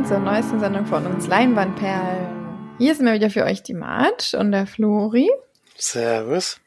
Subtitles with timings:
[0.00, 2.74] willkommen zur neuesten Sendung von uns Leinwandperlen.
[2.78, 5.28] Hier sind wir wieder für euch die Marge und der Flori.
[5.76, 6.58] Servus.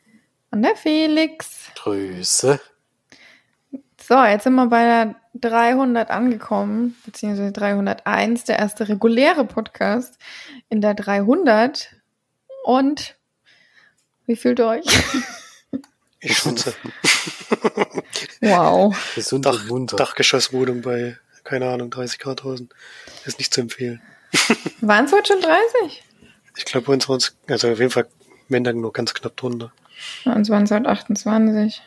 [0.52, 1.72] Und der Felix.
[1.76, 2.60] Grüße.
[4.00, 10.20] So, jetzt sind wir bei der 300 angekommen, beziehungsweise 301, der erste reguläre Podcast
[10.70, 11.90] in der 300.
[12.66, 13.16] Und
[14.28, 14.86] wie fühlt ihr euch?
[16.26, 16.74] Ich schwitze.
[18.40, 18.96] wow.
[19.14, 19.98] Gesund Dach, und munter.
[19.98, 22.70] Dachgeschosswohnung bei, keine Ahnung, 30 Grad draußen.
[23.26, 24.02] Ist nicht zu empfehlen.
[24.82, 26.04] Waren es heute schon 30?
[26.58, 28.08] Ich glaube, uns waren es, also auf jeden Fall
[28.48, 29.72] Mendang nur ganz knapp drunter.
[30.26, 31.82] Bei uns waren es heute 28.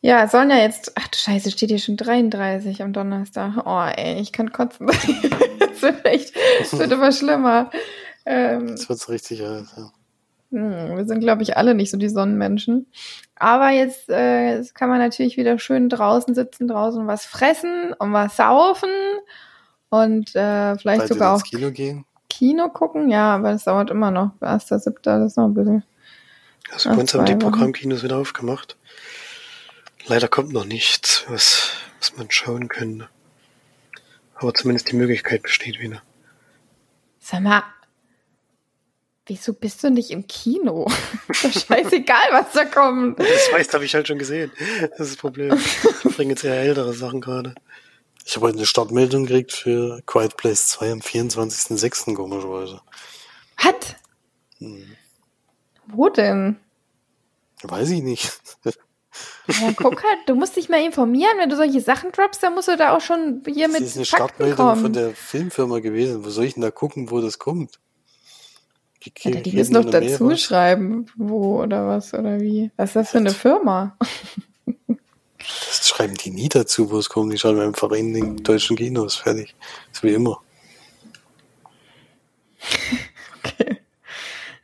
[0.00, 3.62] Ja, es sollen ja jetzt, ach du Scheiße, steht hier schon 33 am Donnerstag.
[3.64, 4.90] Oh, ey, ich kann kotzen.
[5.70, 7.70] Es wird echt, es wird immer schlimmer.
[8.26, 9.38] Ähm, Jetzt wird's richtig.
[9.38, 9.62] Ja.
[10.50, 12.86] Hm, wir sind, glaube ich, alle nicht so die Sonnenmenschen.
[13.36, 18.12] Aber jetzt, äh, jetzt kann man natürlich wieder schön draußen sitzen, draußen was fressen und
[18.12, 18.90] was saufen
[19.90, 22.04] und äh, vielleicht Bald sogar auch Kino gehen.
[22.28, 23.10] Kino gucken.
[23.10, 24.32] Ja, aber das dauert immer noch.
[24.40, 24.96] 1.7.
[25.02, 25.82] das ist noch ein bisschen.
[26.70, 27.36] Also bei uns haben die.
[27.36, 28.76] Programmkinos wieder aufgemacht.
[30.06, 33.08] Leider kommt noch nichts, was, was man schauen könnte.
[34.34, 36.02] Aber zumindest die Möglichkeit besteht wieder.
[37.18, 37.62] Sag mal,
[39.28, 40.86] wieso bist du nicht im Kino?
[41.28, 43.20] ist doch scheißegal, was da kommt.
[43.20, 44.50] Das meiste habe ich halt schon gesehen.
[44.90, 45.58] Das ist das Problem.
[46.04, 47.54] Ich bringe jetzt eher ältere Sachen gerade.
[48.24, 52.14] Ich habe heute eine Startmeldung gekriegt für Quiet Place 2 am 24.06.
[52.14, 52.80] komischerweise.
[53.62, 53.94] Was?
[54.58, 54.96] Hm.
[55.86, 56.56] Wo denn?
[57.62, 58.38] Weiß ich nicht.
[58.64, 61.38] Ja, guck halt, du musst dich mal informieren.
[61.38, 63.96] Wenn du solche Sachen droppst, dann musst du da auch schon hier Das mit ist
[63.96, 64.82] eine Fakten Startmeldung kommen.
[64.82, 66.24] von der Filmfirma gewesen.
[66.24, 67.80] Wo soll ich denn da gucken, wo das kommt?
[69.04, 70.40] Die, Ja, die müssen doch dazu raus.
[70.40, 72.70] schreiben, wo oder was oder wie.
[72.76, 73.96] Was ist das für eine Firma?
[75.38, 77.32] Das schreiben die nie dazu, wo es kommt.
[77.32, 79.16] Die schreiben einfach in den deutschen Kinos.
[79.16, 79.54] Fertig.
[79.92, 80.40] ist wie immer.
[83.44, 83.78] Okay.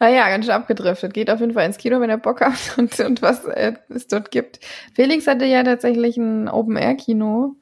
[0.01, 1.15] Naja, ganz schön abgedriftet.
[1.15, 4.09] Geht auf jeden Fall ins Kino, wenn ihr Bock habt und, und was äh, es
[4.09, 4.61] dort gibt.
[4.95, 7.55] Felix hatte ja tatsächlich ein Open-Air-Kino,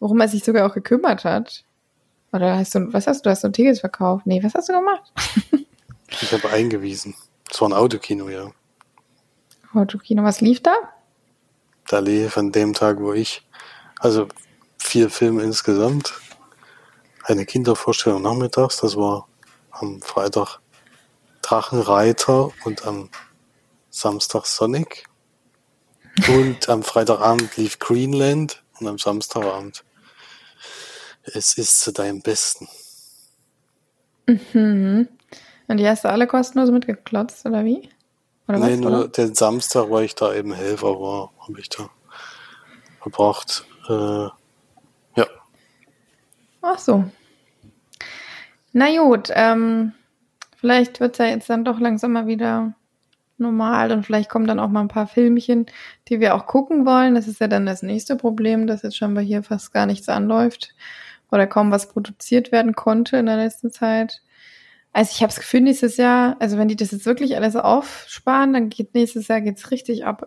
[0.00, 1.64] worum er sich sogar auch gekümmert hat.
[2.32, 4.26] Oder hast du, was hast du, hast du Tickets verkauft?
[4.26, 5.12] Nee, was hast du gemacht?
[6.08, 7.14] Ich habe eingewiesen.
[7.50, 8.50] Es war ein Autokino, ja.
[9.72, 10.74] Autokino, was lief da?
[11.88, 13.46] Da lief an dem Tag, wo ich,
[13.98, 14.28] also
[14.78, 16.14] vier Filme insgesamt,
[17.24, 19.28] eine Kindervorstellung nachmittags, das war
[19.70, 20.60] am Freitag
[21.42, 23.10] Drachenreiter und am
[23.90, 25.04] Samstag Sonic.
[26.28, 29.84] Und am Freitagabend lief Greenland und am Samstagabend
[31.24, 32.68] Es ist zu deinem Besten.
[34.26, 35.08] Mhm.
[35.68, 37.88] Und die hast du alle kostenlos mitgeklotzt, oder wie?
[38.48, 39.08] Oder nee, was, nur oder?
[39.08, 41.88] den Samstag, weil ich da eben Helfer war, habe ich da
[43.00, 43.64] verbracht.
[43.88, 44.28] Äh,
[45.16, 45.26] ja,
[46.62, 47.04] Ach so.
[48.72, 49.92] Na gut, ähm,
[50.56, 52.74] vielleicht wird's ja jetzt dann doch langsam mal wieder
[53.38, 55.66] normal und vielleicht kommen dann auch mal ein paar Filmchen,
[56.08, 57.14] die wir auch gucken wollen.
[57.14, 60.74] Das ist ja dann das nächste Problem, dass jetzt scheinbar hier fast gar nichts anläuft
[61.30, 64.22] oder kaum was produziert werden konnte in der letzten Zeit.
[64.96, 68.54] Also ich habe das Gefühl, nächstes Jahr, also wenn die das jetzt wirklich alles aufsparen,
[68.54, 70.26] dann geht nächstes Jahr geht's richtig ab.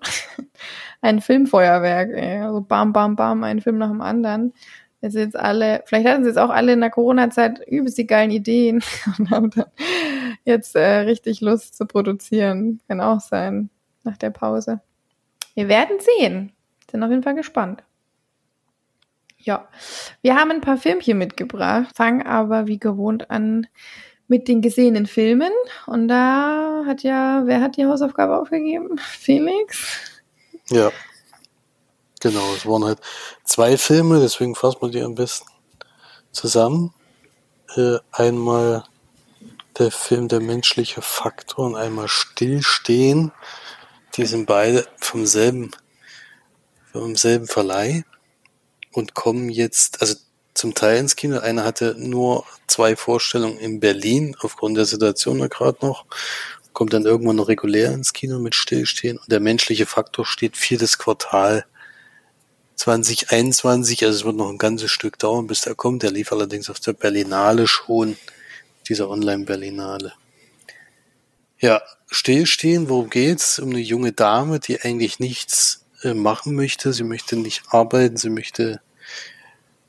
[1.01, 2.41] ein Filmfeuerwerk, ey.
[2.41, 4.53] Also bam, bam, bam, ein Film nach dem anderen.
[5.01, 8.29] Jetzt jetzt alle, vielleicht hatten sie jetzt auch alle in der Corona-Zeit übelst die geilen
[8.29, 8.83] Ideen
[9.17, 9.65] und haben dann
[10.45, 12.79] jetzt äh, richtig Lust zu produzieren.
[12.87, 13.71] Kann auch sein,
[14.03, 14.81] nach der Pause.
[15.55, 16.51] Wir werden sehen.
[16.91, 17.81] Sind auf jeden Fall gespannt.
[19.35, 19.67] Ja,
[20.21, 23.65] wir haben ein paar Filmchen mitgebracht, fangen aber wie gewohnt an
[24.29, 25.51] mit den gesehenen Filmen.
[25.85, 28.97] Und da hat ja, wer hat die Hausaufgabe aufgegeben?
[29.19, 29.83] Felix?
[30.69, 30.91] ja.
[32.21, 32.99] Genau, es waren halt
[33.45, 35.47] zwei Filme, deswegen fassen wir die am besten
[36.33, 36.93] zusammen.
[37.77, 38.83] Äh, einmal
[39.77, 43.31] der Film Der menschliche Faktor und einmal Stillstehen.
[44.15, 45.71] Die sind beide vom selben,
[46.91, 48.03] vom selben Verleih
[48.91, 50.15] und kommen jetzt, also
[50.59, 51.39] zum Teil ins Kino.
[51.39, 56.05] Einer hatte nur zwei Vorstellungen in Berlin aufgrund der Situation da gerade noch.
[56.73, 59.17] Kommt dann irgendwann noch regulär ins Kino mit Stillstehen.
[59.17, 61.65] Und der menschliche Faktor steht viertes Quartal
[62.75, 64.03] 2021.
[64.03, 66.03] Also es wird noch ein ganzes Stück dauern, bis der kommt.
[66.03, 68.17] Der lief allerdings auf der Berlinale schon,
[68.89, 70.13] dieser Online-Berlinale.
[71.59, 73.59] Ja, Stillstehen, worum geht's?
[73.59, 76.91] Um eine junge Dame, die eigentlich nichts äh, machen möchte.
[76.91, 78.81] Sie möchte nicht arbeiten, sie möchte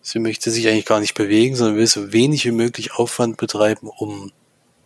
[0.02, 3.88] Sie möchte sich eigentlich gar nicht bewegen, sondern will so wenig wie möglich Aufwand betreiben,
[3.88, 4.32] um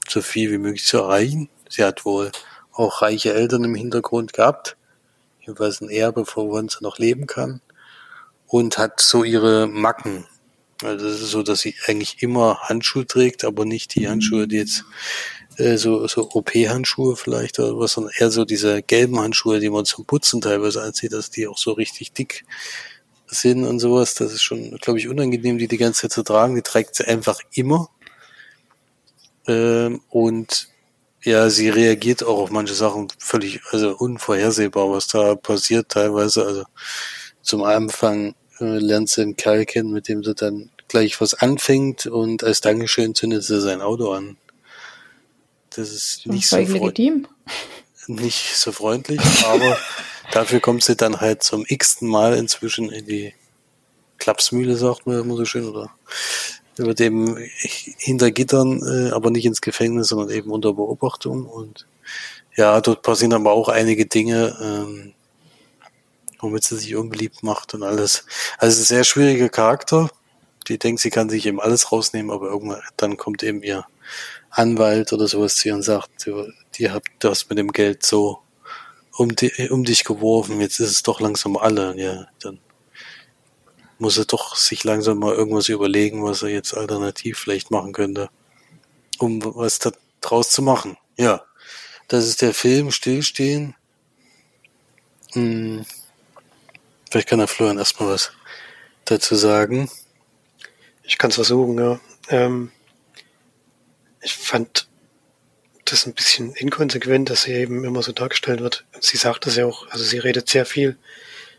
[0.08, 1.48] so viel wie möglich zu erreichen.
[1.68, 2.32] Sie hat wohl
[2.72, 4.76] auch reiche Eltern im Hintergrund gehabt,
[5.40, 7.60] jedenfalls ein Erbe, von wovon sie noch leben kann,
[8.46, 10.26] und hat so ihre Macken.
[10.82, 14.56] Also das ist so, dass sie eigentlich immer Handschuhe trägt, aber nicht die Handschuhe, die
[14.56, 14.84] jetzt
[15.56, 19.84] äh, so, so OP-Handschuhe vielleicht oder was, sondern eher so diese gelben Handschuhe, die man
[19.84, 22.44] zum Putzen teilweise anzieht, dass die auch so richtig dick
[23.26, 24.14] sind und sowas.
[24.14, 26.54] Das ist schon, glaube ich, unangenehm, die die ganze Zeit zu tragen.
[26.54, 27.88] Die trägt sie einfach immer.
[29.46, 30.68] Ähm, und
[31.22, 36.44] ja, sie reagiert auch auf manche Sachen völlig, also unvorhersehbar, was da passiert teilweise.
[36.44, 36.64] Also
[37.42, 42.06] zum Anfang äh, lernt sie einen Kerl kennen, mit dem sie dann gleich was anfängt
[42.06, 44.36] und als Dankeschön zündet sie sein Auto an.
[45.70, 47.26] Das ist nicht so, legitim.
[48.06, 49.76] nicht so freundlich, aber
[50.32, 53.34] dafür kommt sie dann halt zum x-ten Mal inzwischen in die
[54.18, 55.90] Klapsmühle, sagt man immer so schön, oder
[56.78, 57.36] über dem
[57.98, 61.46] hinter Gittern, äh, aber nicht ins Gefängnis, sondern eben unter Beobachtung.
[61.46, 61.86] Und
[62.56, 65.12] ja, dort passieren aber auch einige Dinge, ähm,
[66.40, 68.26] womit sie sich unbeliebt macht und alles.
[68.58, 70.10] Also ein sehr schwieriger Charakter.
[70.68, 73.84] Die denkt, sie kann sich eben alles rausnehmen, aber irgendwann dann kommt eben ihr
[74.50, 78.38] Anwalt oder sowas zu ihr und sagt, du, die habt das mit dem Geld so
[79.16, 81.96] um, die, um dich geworfen, jetzt ist es doch langsam alle.
[81.96, 82.58] Ja, dann
[83.98, 88.28] muss er doch sich langsam mal irgendwas überlegen, was er jetzt alternativ vielleicht machen könnte,
[89.18, 90.96] um was da draus zu machen.
[91.16, 91.44] Ja,
[92.08, 93.74] das ist der Film Stillstehen.
[95.32, 95.86] Hm.
[97.10, 98.32] Vielleicht kann der Florian erstmal was
[99.04, 99.88] dazu sagen.
[101.04, 102.00] Ich kann es versuchen, ja.
[102.28, 102.72] Ähm,
[104.20, 104.88] ich fand
[105.84, 108.84] das ein bisschen inkonsequent, dass sie eben immer so dargestellt wird.
[109.00, 110.96] Sie sagt es ja auch, also sie redet sehr viel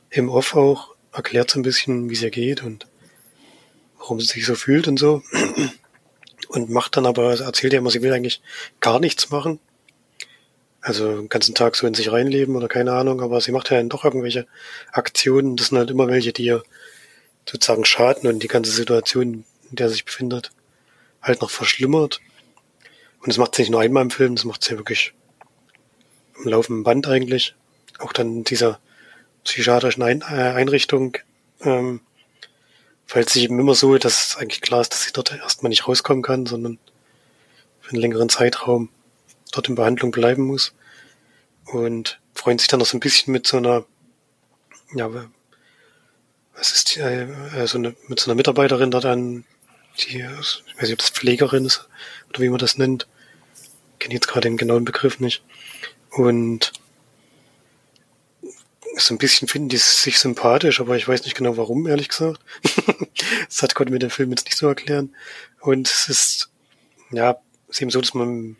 [0.09, 2.87] im Off auch, erklärt so ein bisschen, wie es ihr geht und
[3.97, 5.21] warum sie sich so fühlt und so.
[6.47, 8.41] Und macht dann aber, erzählt ja immer, sie will eigentlich
[8.79, 9.59] gar nichts machen
[10.85, 13.77] also den ganzen Tag so in sich reinleben oder keine Ahnung, aber sie macht ja
[13.77, 14.45] dann doch irgendwelche
[14.91, 15.55] Aktionen.
[15.55, 16.63] Das sind halt immer welche, die ihr
[17.49, 20.51] sozusagen schaden und die ganze Situation, in der sie sich befindet,
[21.23, 22.21] halt noch verschlimmert.
[23.25, 25.15] Und das macht sie nicht nur einmal im Film, das macht sie wirklich
[26.37, 27.55] im laufenden Band eigentlich.
[27.97, 28.79] Auch dann in dieser
[29.43, 31.17] psychiatrischen Ein äh, Einrichtung
[31.61, 32.01] ähm,
[33.07, 35.87] verhält sich eben immer so, dass es eigentlich klar ist, dass sie dort erstmal nicht
[35.87, 36.77] rauskommen kann, sondern
[37.81, 38.89] für einen längeren Zeitraum
[39.51, 40.75] dort in Behandlung bleiben muss.
[41.65, 43.85] Und freuen sich dann noch so ein bisschen mit so einer,
[44.93, 45.09] ja,
[46.55, 49.45] was ist die, äh, so eine, mit so einer Mitarbeiterin da dann,
[49.97, 51.89] die, ich weiß nicht, ob das Pflegerin ist
[52.29, 53.07] oder wie man das nennt.
[53.99, 55.43] Kenne jetzt gerade den genauen Begriff nicht.
[56.11, 56.73] Und
[58.97, 62.39] so ein bisschen finden die sich sympathisch, aber ich weiß nicht genau warum, ehrlich gesagt.
[63.47, 65.13] das hat konnte mir der Film jetzt nicht so erklären.
[65.59, 66.49] Und es ist,
[67.11, 67.37] ja,
[67.67, 68.55] es ist eben so, dass man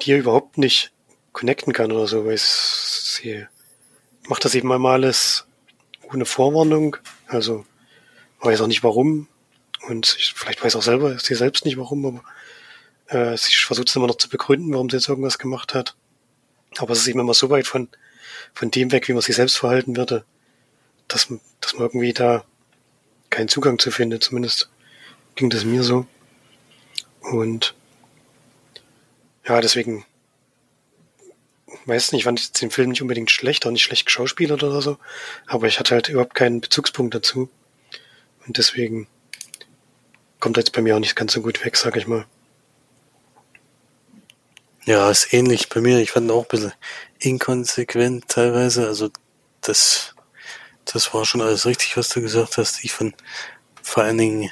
[0.00, 0.92] hier überhaupt nicht
[1.32, 3.46] connecten kann oder so, weil sie
[4.28, 5.46] macht das eben einmal alles
[6.12, 6.96] ohne Vorwarnung,
[7.26, 7.64] also
[8.40, 9.28] weiß auch nicht warum
[9.88, 12.24] und ich, vielleicht weiß auch selber sie selbst nicht warum, aber
[13.10, 15.96] äh, sie versucht es immer noch zu begründen, warum sie jetzt irgendwas gemacht hat.
[16.78, 17.88] Aber es ist eben immer so weit von,
[18.54, 20.24] von dem weg, wie man sich selbst verhalten würde,
[21.08, 21.28] dass,
[21.60, 22.44] dass man irgendwie da
[23.28, 24.22] keinen Zugang zu findet.
[24.22, 24.70] Zumindest
[25.34, 26.06] ging das mir so.
[27.20, 27.74] Und
[29.46, 30.04] ja, deswegen
[31.86, 34.98] weiß nicht, fand ich den Film nicht unbedingt schlecht, auch nicht schlecht geschauspielert oder so,
[35.46, 37.48] aber ich hatte halt überhaupt keinen Bezugspunkt dazu.
[38.46, 39.08] Und deswegen
[40.38, 42.26] kommt jetzt bei mir auch nicht ganz so gut weg, sag ich mal.
[44.86, 45.98] Ja, ist ähnlich bei mir.
[45.98, 46.72] Ich fand auch ein bisschen
[47.18, 48.86] inkonsequent teilweise.
[48.86, 49.10] Also
[49.60, 50.14] das,
[50.86, 52.82] das war schon alles richtig, was du gesagt hast.
[52.82, 53.14] Ich fand
[53.82, 54.50] vor allen Dingen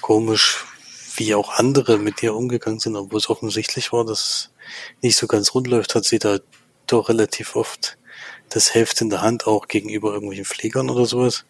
[0.00, 0.64] komisch,
[1.16, 4.50] wie auch andere mit dir umgegangen sind, obwohl es offensichtlich war, dass es
[5.00, 6.38] nicht so ganz rund läuft, hat sie da
[6.88, 7.98] doch relativ oft
[8.48, 11.44] das Heft in der Hand, auch gegenüber irgendwelchen Pflegern oder sowas.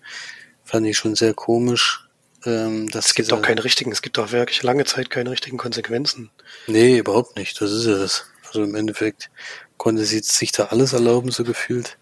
[0.65, 2.02] Fand ich schon sehr komisch.
[2.45, 5.59] Ähm, dass es gibt auch keine richtigen, es gibt auch wirklich lange Zeit keine richtigen
[5.59, 6.31] Konsequenzen.
[6.67, 7.61] Nee, überhaupt nicht.
[7.61, 8.27] Das ist ja das.
[8.47, 9.31] Also im Endeffekt
[9.77, 11.99] konnte sie sich da alles erlauben, so gefühlt.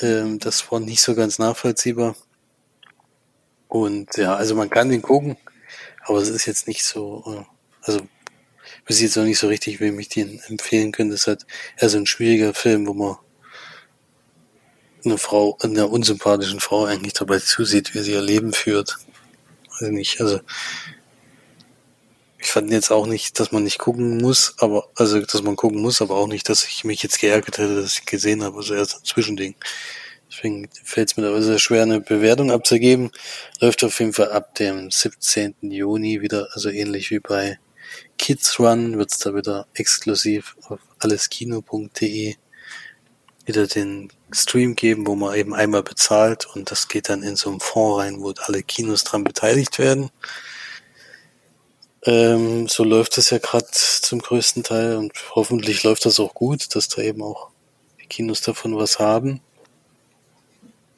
[0.00, 2.16] Ähm, das war nicht so ganz nachvollziehbar.
[3.68, 5.36] Und ja, also man kann den gucken,
[6.04, 7.44] aber es ist jetzt nicht so, äh,
[7.82, 8.00] also
[8.84, 11.12] ich weiß jetzt noch nicht so richtig, wem ich den empfehlen könnte.
[11.12, 11.46] Das ist halt
[11.76, 13.16] eher so ein schwieriger Film, wo man
[15.04, 18.96] eine Frau, einer unsympathischen Frau eigentlich dabei zusieht, wie sie ihr Leben führt.
[19.78, 20.40] Also nicht, also
[22.38, 25.82] ich fand jetzt auch nicht, dass man nicht gucken muss, aber also dass man gucken
[25.82, 28.58] muss, aber auch nicht, dass ich mich jetzt geärgert hätte, dass ich gesehen habe.
[28.58, 29.54] Also erst ein Zwischending.
[30.30, 33.10] Deswegen fällt es mir da sehr schwer, eine Bewertung abzugeben.
[33.60, 35.54] Läuft auf jeden Fall ab dem 17.
[35.62, 37.58] Juni wieder, also ähnlich wie bei
[38.18, 42.36] Kids Run wird's da wieder exklusiv auf alleskino.de
[43.48, 47.50] wieder den Stream geben, wo man eben einmal bezahlt und das geht dann in so
[47.50, 50.10] einen Fonds rein, wo alle Kinos dran beteiligt werden.
[52.04, 56.74] Ähm, so läuft es ja gerade zum größten Teil und hoffentlich läuft das auch gut,
[56.76, 57.50] dass da eben auch
[58.00, 59.40] die Kinos davon was haben.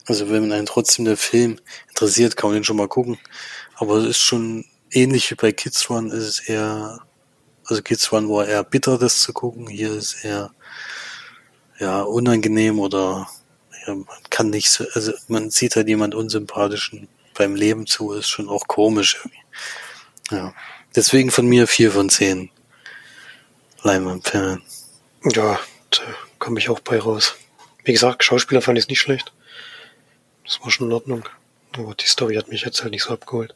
[0.07, 3.19] Also wenn einen trotzdem der Film interessiert, kann man den schon mal gucken.
[3.77, 7.01] Aber es ist schon ähnlich wie bei Kids Run, ist es eher,
[7.65, 9.69] also Kids Run war eher bitter, das zu gucken.
[9.69, 10.51] Hier ist eher,
[11.81, 13.29] ja, unangenehm oder
[13.87, 18.29] ja, man kann nicht so, also man sieht halt jemand unsympathischen beim Leben zu, ist
[18.29, 19.41] schon auch komisch irgendwie.
[20.31, 20.55] Ja.
[20.95, 22.51] Deswegen von mir vier von zehn
[23.83, 24.63] Leinwandperlen.
[25.25, 25.59] Ja,
[25.91, 26.01] da
[26.39, 27.37] komme ich auch bei raus.
[27.85, 29.33] Wie gesagt, Schauspieler fand ich es nicht schlecht.
[30.45, 31.29] Das war schon in Ordnung.
[31.73, 33.55] Aber die Story hat mich jetzt halt nicht so abgeholt.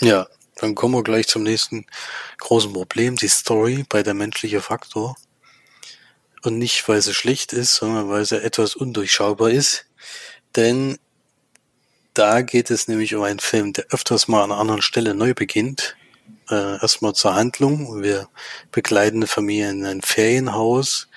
[0.00, 0.26] Ja,
[0.56, 1.86] dann kommen wir gleich zum nächsten
[2.38, 5.16] großen Problem, die Story bei der menschliche Faktor.
[6.42, 9.86] Und nicht, weil sie schlecht ist, sondern weil sie etwas undurchschaubar ist.
[10.56, 10.98] Denn
[12.14, 15.34] da geht es nämlich um einen Film, der öfters mal an einer anderen Stelle neu
[15.34, 15.96] beginnt.
[16.48, 18.02] Äh, erstmal zur Handlung.
[18.02, 18.28] Wir
[18.72, 21.08] begleiten eine Familie in ein Ferienhaus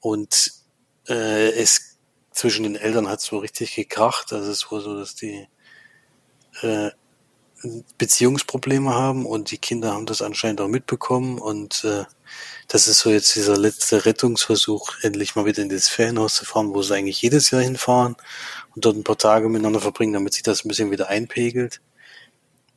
[0.00, 0.52] und
[1.08, 1.96] äh, es
[2.32, 4.32] zwischen den Eltern hat es so richtig gekracht.
[4.32, 5.48] Also es war so, dass die
[6.62, 6.90] äh,
[7.98, 12.04] Beziehungsprobleme haben und die Kinder haben das anscheinend auch mitbekommen und äh,
[12.68, 16.74] das ist so jetzt dieser letzte Rettungsversuch, endlich mal wieder in das Ferienhaus zu fahren,
[16.74, 18.16] wo sie eigentlich jedes Jahr hinfahren
[18.74, 21.80] und dort ein paar Tage miteinander verbringen, damit sich das ein bisschen wieder einpegelt.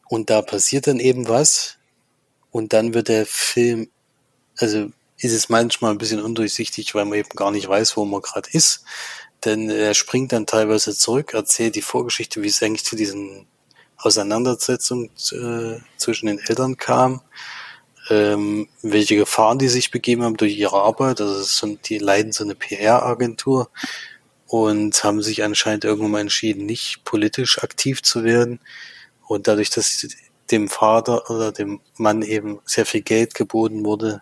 [0.07, 1.77] Und da passiert dann eben was
[2.51, 3.89] und dann wird der Film,
[4.57, 8.21] also ist es manchmal ein bisschen undurchsichtig, weil man eben gar nicht weiß, wo man
[8.21, 8.83] gerade ist.
[9.45, 13.47] Denn er springt dann teilweise zurück, erzählt die Vorgeschichte, wie es eigentlich zu diesen
[13.97, 17.21] Auseinandersetzungen äh, zwischen den Eltern kam,
[18.09, 21.21] ähm, welche Gefahren die sich begeben haben durch ihre Arbeit.
[21.21, 23.69] Also es sind, die leiden so eine PR-Agentur
[24.47, 28.59] und haben sich anscheinend irgendwann mal entschieden, nicht politisch aktiv zu werden.
[29.27, 30.07] Und dadurch, dass
[30.51, 34.21] dem Vater oder dem Mann eben sehr viel Geld geboten wurde,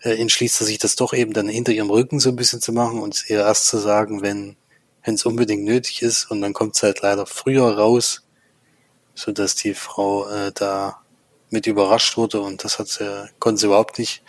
[0.00, 2.72] äh, entschließt er sich das doch eben dann hinter ihrem Rücken so ein bisschen zu
[2.72, 4.56] machen und eher erst zu sagen, wenn
[5.04, 6.30] wenn es unbedingt nötig ist.
[6.30, 8.22] Und dann kommt es halt leider früher raus,
[9.14, 11.01] so dass die Frau äh, da
[11.52, 14.22] mit überrascht wurde und das hat sie, konnte sie überhaupt nicht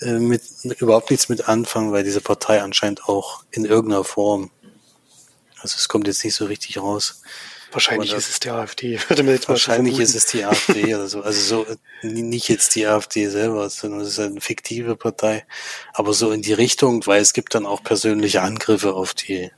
[0.00, 0.42] äh, mit
[0.78, 4.50] überhaupt nichts mit anfangen, weil diese Partei anscheinend auch in irgendeiner Form,
[5.60, 7.22] also es kommt jetzt nicht so richtig raus.
[7.72, 9.00] Wahrscheinlich das, ist es die AfD.
[9.08, 11.22] Würde mir jetzt wahrscheinlich ist es die AfD oder so.
[11.22, 15.44] Also so nicht jetzt die AfD selber, sondern es ist eine fiktive Partei,
[15.92, 19.50] aber so in die Richtung, weil es gibt dann auch persönliche Angriffe auf die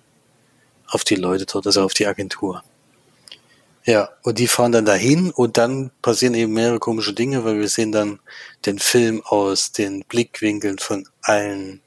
[0.88, 2.62] auf die Leute dort, also auf die Agentur.
[3.86, 7.68] Ja, und die fahren dann dahin und dann passieren eben mehrere komische Dinge, weil wir
[7.68, 8.18] sehen dann
[8.64, 11.80] den Film aus den Blickwinkeln von allen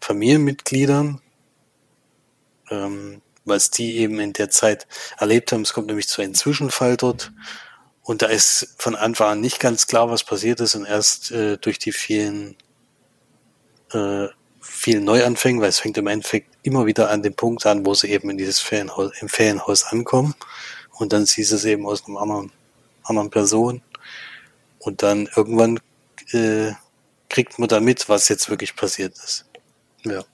[0.00, 1.20] Familienmitgliedern,
[2.70, 4.88] ähm, was die eben in der Zeit
[5.18, 5.62] erlebt haben.
[5.62, 7.30] Es kommt nämlich zu einem Zwischenfall dort
[8.02, 11.58] und da ist von Anfang an nicht ganz klar, was passiert ist und erst äh,
[11.58, 12.56] durch die vielen
[13.92, 14.26] äh,
[14.60, 18.10] vielen Neuanfängen, weil es fängt im Endeffekt immer wieder an dem Punkt an, wo sie
[18.10, 20.34] eben in dieses Ferienhaus, im Ferienhaus ankommen
[20.98, 22.52] und dann siehst du es eben aus einem anderen,
[23.04, 23.82] anderen Person.
[24.80, 25.80] Und dann irgendwann
[26.32, 26.72] äh,
[27.28, 29.46] kriegt man da mit, was jetzt wirklich passiert ist.
[30.04, 30.24] Ja.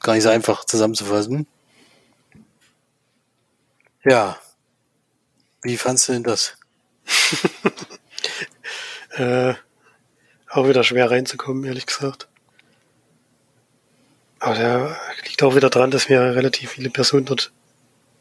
[0.00, 1.46] Gar nicht so einfach zusammenzufassen.
[4.04, 4.38] Ja.
[5.62, 6.56] Wie fandst du denn das?
[9.10, 9.54] äh,
[10.48, 12.28] auch wieder schwer reinzukommen, ehrlich gesagt.
[14.38, 17.52] Aber da liegt auch wieder dran, dass mir relativ viele Personen dort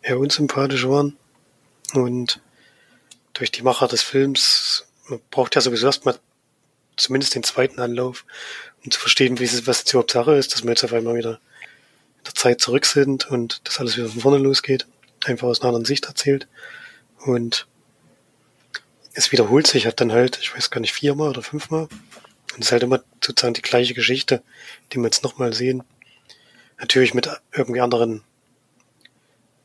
[0.01, 1.17] eher unsympathisch waren.
[1.93, 2.41] Und
[3.33, 6.19] durch die Macher des Films, man braucht ja sowieso erstmal
[6.95, 8.25] zumindest den zweiten Anlauf,
[8.83, 11.15] um zu verstehen, wie es, was jetzt überhaupt Sache ist, dass wir jetzt auf einmal
[11.15, 11.39] wieder
[12.17, 14.85] in der Zeit zurück sind und das alles wieder von vorne losgeht.
[15.25, 16.47] Einfach aus einer anderen Sicht erzählt.
[17.25, 17.67] Und
[19.13, 21.83] es wiederholt sich hat dann halt, ich weiß gar nicht, viermal oder fünfmal.
[22.53, 24.41] Und es ist halt immer sozusagen die gleiche Geschichte,
[24.91, 25.83] die wir jetzt nochmal sehen.
[26.79, 28.23] Natürlich mit irgendwie anderen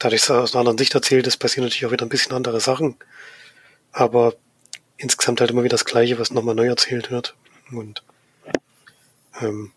[0.04, 2.61] dadurch, es aus einer anderen Sicht erzählt ist, passieren natürlich auch wieder ein bisschen andere
[2.61, 2.96] Sachen.
[3.90, 4.34] Aber
[4.99, 7.34] insgesamt halt immer wieder das Gleiche, was nochmal neu erzählt wird.
[7.73, 8.04] Und
[9.40, 9.73] ähm,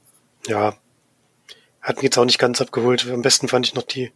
[0.48, 0.76] ja,
[1.82, 3.08] hat mich jetzt auch nicht ganz abgeholt.
[3.10, 4.12] Am besten fand ich noch die,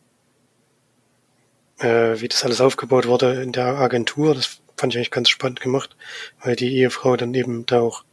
[1.79, 4.35] äh, wie das alles aufgebaut wurde in der Agentur.
[4.35, 5.95] Das fand ich eigentlich ganz spannend gemacht,
[6.41, 8.03] weil die Ehefrau dann eben da auch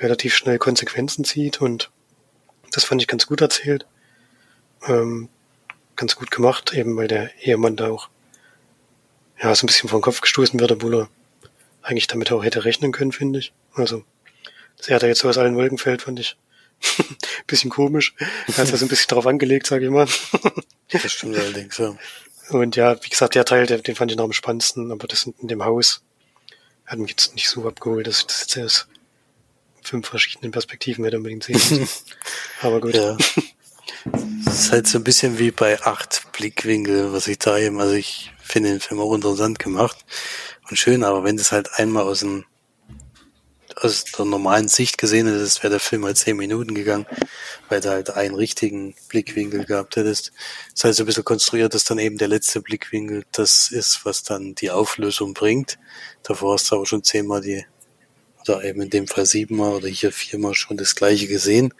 [0.00, 1.90] relativ schnell Konsequenzen zieht und
[2.72, 3.86] das fand ich ganz gut erzählt.
[4.86, 5.28] Ähm,
[6.00, 8.08] ganz gut gemacht, eben weil der Ehemann da auch
[9.40, 11.08] ja so ein bisschen vom Kopf gestoßen wird, obwohl er
[11.82, 13.52] eigentlich damit auch hätte rechnen können, finde ich.
[13.74, 14.04] Also,
[14.78, 16.38] dass er da jetzt so aus allen Wolken fällt, fand ich
[17.46, 18.14] bisschen komisch.
[18.56, 20.08] Hat das ein bisschen drauf angelegt, sage ich mal.
[20.90, 21.94] Das stimmt allerdings, ja.
[22.48, 25.30] Und ja, wie gesagt, der Teil, den, den fand ich noch am spannendsten, aber das
[25.38, 26.02] in dem Haus
[26.86, 28.88] hat mich jetzt nicht so abgeholt, dass ich das jetzt aus
[29.82, 31.88] fünf verschiedenen Perspektiven hätte unbedingt sehen müssen.
[32.62, 32.94] aber gut.
[32.94, 33.16] Ja.
[34.44, 37.94] Das ist halt so ein bisschen wie bei acht Blickwinkel, was ich da eben, also
[37.94, 40.04] ich finde den Film auch interessant gemacht
[40.68, 42.44] und schön, aber wenn das halt einmal aus dem
[43.76, 47.06] aus der normalen Sicht gesehen hättest, wäre der Film halt zehn Minuten gegangen,
[47.68, 50.32] weil du halt einen richtigen Blickwinkel gehabt hättest.
[50.74, 54.22] Das heißt, so ein bisschen konstruiert, dass dann eben der letzte Blickwinkel das ist, was
[54.22, 55.78] dann die Auflösung bringt.
[56.22, 57.64] Davor hast du aber schon zehnmal die,
[58.42, 61.72] oder eben in dem Fall siebenmal oder hier viermal schon das gleiche gesehen.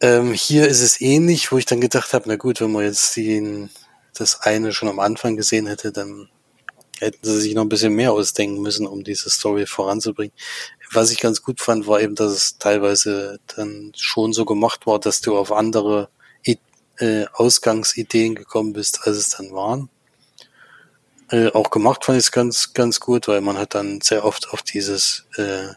[0.00, 3.16] Ähm, hier ist es ähnlich, wo ich dann gedacht habe, na gut, wenn man jetzt
[3.16, 3.70] den,
[4.14, 6.28] das eine schon am Anfang gesehen hätte, dann
[6.98, 10.34] hätten sie sich noch ein bisschen mehr ausdenken müssen, um diese Story voranzubringen.
[10.92, 14.98] Was ich ganz gut fand, war eben, dass es teilweise dann schon so gemacht war,
[15.00, 16.08] dass du auf andere
[16.98, 19.88] äh, Ausgangsideen gekommen bist, als es dann waren.
[21.30, 24.50] Äh, auch gemacht fand ich es ganz, ganz gut, weil man hat dann sehr oft
[24.50, 25.68] auf dieses äh,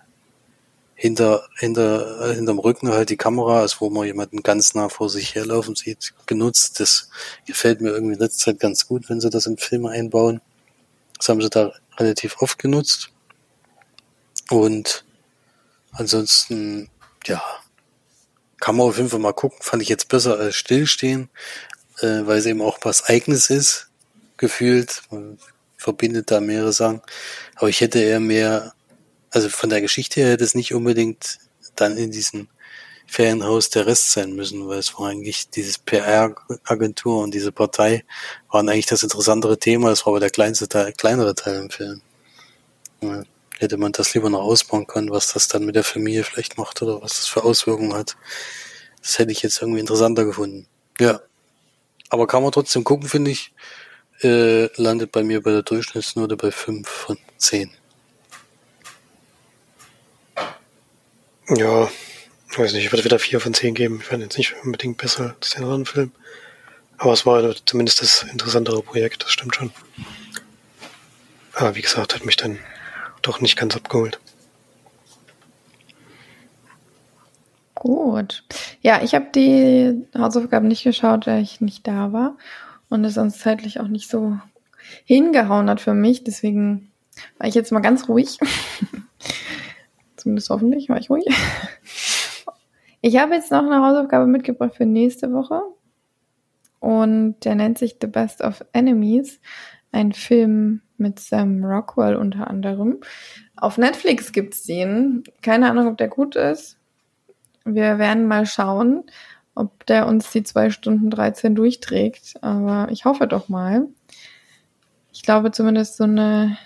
[1.00, 5.36] hinter, hinter, hinterm Rücken halt die Kamera, als wo man jemanden ganz nah vor sich
[5.36, 6.80] herlaufen sieht, genutzt.
[6.80, 7.10] Das
[7.46, 10.42] gefällt mir irgendwie in letzter Zeit ganz gut, wenn sie das in Filme einbauen.
[11.20, 13.10] Das haben sie da relativ oft genutzt.
[14.50, 15.06] Und
[15.92, 16.90] ansonsten,
[17.28, 17.44] ja,
[18.60, 19.60] kann man auf jeden Fall mal gucken.
[19.62, 21.30] Fand ich jetzt besser als stillstehen,
[22.00, 23.92] äh, weil es eben auch was Eigenes ist,
[24.38, 25.04] gefühlt.
[25.12, 25.38] Man
[25.78, 27.04] verbindet da mehrere Sachen.
[27.56, 28.74] Aber ich hätte eher mehr,
[29.32, 31.40] also von der Geschichte her hätte es nicht unbedingt
[31.76, 32.48] dann in diesem
[33.08, 38.04] Ferienhaus der Rest sein müssen, weil es war eigentlich dieses PR-Agentur und diese Partei
[38.52, 39.90] waren eigentlich das interessantere Thema.
[39.90, 42.02] Das war aber der kleinste Teil, kleinere Teil im Film.
[43.02, 43.24] Ja,
[43.60, 46.82] hätte man das lieber noch ausbauen können, was das dann mit der Familie vielleicht macht
[46.82, 48.18] oder was das für Auswirkungen hat.
[49.02, 50.68] Das hätte ich jetzt irgendwie interessanter gefunden.
[51.00, 51.22] Ja.
[52.10, 53.54] Aber kann man trotzdem gucken, finde ich.
[54.22, 57.72] Äh, landet bei mir bei der Durchschnittsnote bei 5 von 10.
[61.50, 61.90] Ja,
[62.50, 64.00] ich weiß nicht, ich würde wieder vier von zehn geben.
[64.02, 66.12] Ich fand jetzt nicht unbedingt besser als den anderen Film.
[66.98, 69.72] Aber es war zumindest das interessantere Projekt, das stimmt schon.
[71.54, 72.60] Aber wie gesagt, hat mich dann
[73.22, 74.20] doch nicht ganz abgeholt.
[77.76, 78.44] Gut.
[78.82, 82.36] Ja, ich habe die Hausaufgaben nicht geschaut, weil ich nicht da war
[82.90, 84.38] und es sonst zeitlich auch nicht so
[85.06, 86.24] hingehauen hat für mich.
[86.24, 86.92] Deswegen
[87.38, 88.38] war ich jetzt mal ganz ruhig.
[90.18, 91.26] Zumindest hoffentlich war ich ruhig.
[93.02, 95.62] Ich habe jetzt noch eine Hausaufgabe mitgebracht für nächste Woche.
[96.80, 99.40] Und der nennt sich The Best of Enemies.
[99.92, 103.00] Ein Film mit Sam Rockwell unter anderem.
[103.56, 105.24] Auf Netflix gibt's den.
[105.42, 106.78] Keine Ahnung, ob der gut ist.
[107.66, 109.04] Wir werden mal schauen,
[109.56, 112.36] ob der uns die zwei Stunden 13 durchträgt.
[112.42, 113.88] Aber ich hoffe doch mal.
[115.14, 116.58] Ich glaube zumindest so eine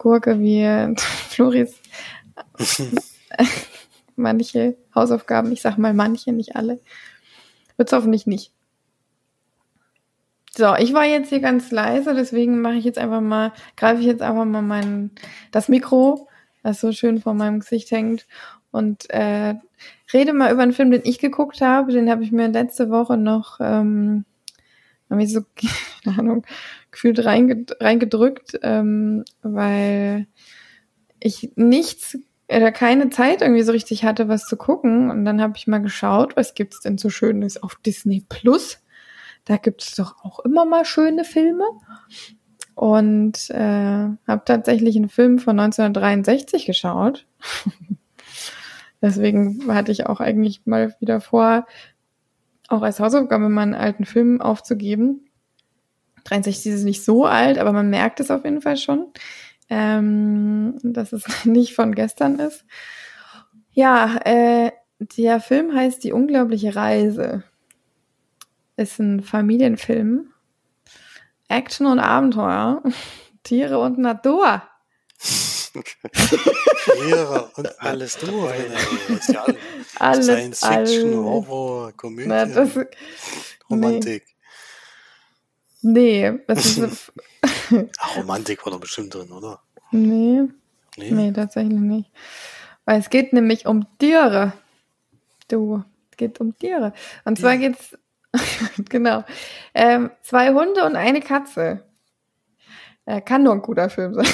[0.00, 0.66] Gurke wie
[1.28, 1.78] Floris
[4.16, 6.80] manche Hausaufgaben, ich sag mal manche, nicht alle,
[7.76, 8.52] wird's hoffentlich nicht.
[10.52, 14.06] So, ich war jetzt hier ganz leise, deswegen mache ich jetzt einfach mal, greife ich
[14.06, 15.12] jetzt einfach mal mein,
[15.52, 16.28] das Mikro,
[16.62, 18.26] das so schön vor meinem Gesicht hängt
[18.72, 19.54] und äh,
[20.12, 21.92] rede mal über einen Film, den ich geguckt habe.
[21.92, 24.24] Den habe ich mir letzte Woche noch, ähm,
[25.10, 25.40] habe ich so,
[26.04, 26.46] keine Ahnung,
[26.90, 30.26] gefühlt reingedrückt, ähm, weil
[31.20, 32.16] ich nichts
[32.50, 35.08] er keine Zeit irgendwie so richtig hatte, was zu gucken.
[35.08, 38.82] Und dann habe ich mal geschaut, was gibt's denn so Schönes auf Disney Plus.
[39.44, 41.64] Da gibt's doch auch immer mal schöne Filme.
[42.74, 47.24] Und äh, habe tatsächlich einen Film von 1963 geschaut.
[49.02, 51.66] Deswegen hatte ich auch eigentlich mal wieder vor,
[52.70, 55.26] auch als Hausaufgabe mal einen alten Film aufzugeben.
[56.24, 59.06] 63 ist nicht so alt, aber man merkt es auf jeden Fall schon
[59.70, 62.66] ähm, dass es nicht von gestern ist.
[63.72, 67.44] Ja, äh, der Film heißt Die unglaubliche Reise.
[68.76, 70.32] Ist ein Familienfilm.
[71.48, 72.82] Action und Abenteuer.
[73.42, 74.62] Tiere und Natur.
[75.72, 78.54] Tiere und alles durch.
[79.28, 79.46] Ja
[80.00, 81.24] alles, Science Fiction, alles.
[81.24, 82.78] Horror, Komödie, Na, das,
[83.68, 84.24] Romantik.
[85.82, 87.12] Nee, das ist.
[87.98, 89.62] Ach, Romantik war doch bestimmt drin, oder?
[89.92, 90.42] Nee.
[90.96, 92.10] Nee, nee tatsächlich nicht.
[92.84, 94.52] Weil es geht nämlich um Tiere.
[95.48, 96.92] Du, es geht um Tiere.
[97.24, 97.68] Und zwar ja.
[97.68, 97.96] geht's,
[98.88, 99.24] genau,
[99.74, 101.84] ähm, zwei Hunde und eine Katze.
[103.06, 104.26] Äh, kann nur ein guter Film sein.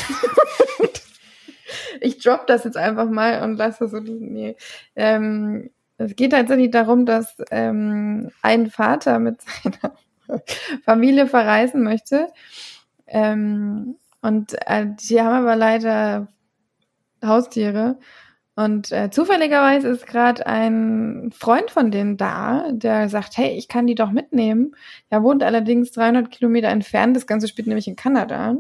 [2.01, 4.33] Ich drop das jetzt einfach mal und lasse das so liegen.
[4.33, 4.57] Nee.
[4.95, 9.95] Ähm, es geht tatsächlich darum, dass ähm, ein Vater mit seiner
[10.85, 12.29] Familie verreisen möchte.
[13.07, 16.29] Ähm, und äh, die haben aber leider
[17.25, 17.99] Haustiere.
[18.57, 23.87] Und äh, zufälligerweise ist gerade ein Freund von denen da, der sagt, hey, ich kann
[23.87, 24.75] die doch mitnehmen.
[25.11, 27.15] Er wohnt allerdings 300 Kilometer entfernt.
[27.15, 28.57] Das Ganze spielt nämlich in Kanada.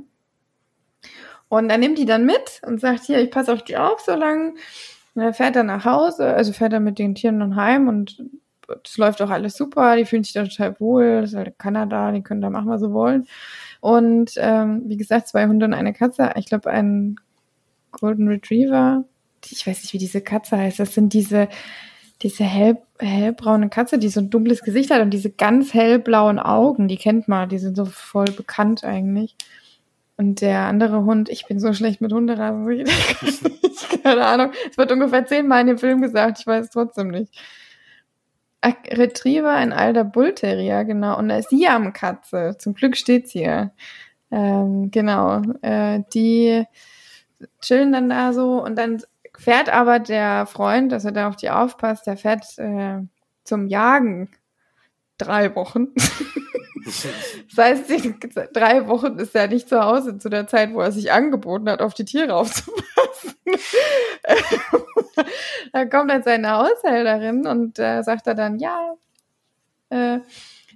[1.49, 4.15] Und er nimmt die dann mit und sagt, hier, ich passe auf die auf so
[4.15, 4.55] lange.
[5.15, 8.23] Und er fährt dann nach Hause, also fährt er mit den Tieren dann heim und
[8.85, 12.13] es läuft auch alles super, die fühlen sich da total wohl, das ist halt Kanada,
[12.13, 13.27] die können da machen, was sie wollen.
[13.81, 17.17] Und ähm, wie gesagt, zwei Hunde und eine Katze, ich glaube ein
[17.93, 19.05] Golden Retriever,
[19.49, 21.49] ich weiß nicht, wie diese Katze heißt, das sind diese,
[22.23, 26.89] diese hell, hellbraune Katze, die so ein dunkles Gesicht hat und diese ganz hellblauen Augen,
[26.89, 29.37] die kennt man, die sind so voll bekannt eigentlich.
[30.19, 32.67] Und der andere Hund, ich bin so schlecht mit Hunderasen,
[34.03, 37.35] keine Ahnung, es wird ungefähr zehnmal in dem Film gesagt, ich weiß es trotzdem nicht.
[38.65, 41.19] Retriever, ein alter Bullterrier, genau.
[41.19, 42.57] Und eine Siam-Katze.
[42.59, 43.73] Zum Glück steht's hier.
[44.31, 45.43] Ähm, genau.
[45.63, 46.65] Äh, die
[47.61, 49.03] chillen dann da so und dann
[49.39, 53.01] fährt aber der Freund, dass er da auf die aufpasst, der fährt äh,
[53.45, 54.31] zum Jagen
[55.19, 55.89] drei Wochen.
[56.85, 57.07] das
[57.57, 57.91] heißt,
[58.53, 61.81] drei Wochen ist er nicht zu Hause zu der Zeit, wo er sich angeboten hat,
[61.81, 63.35] auf die Tiere aufzupassen.
[65.73, 68.95] da kommt dann seine Haushälterin und äh, sagt er dann, ja,
[69.91, 70.19] äh,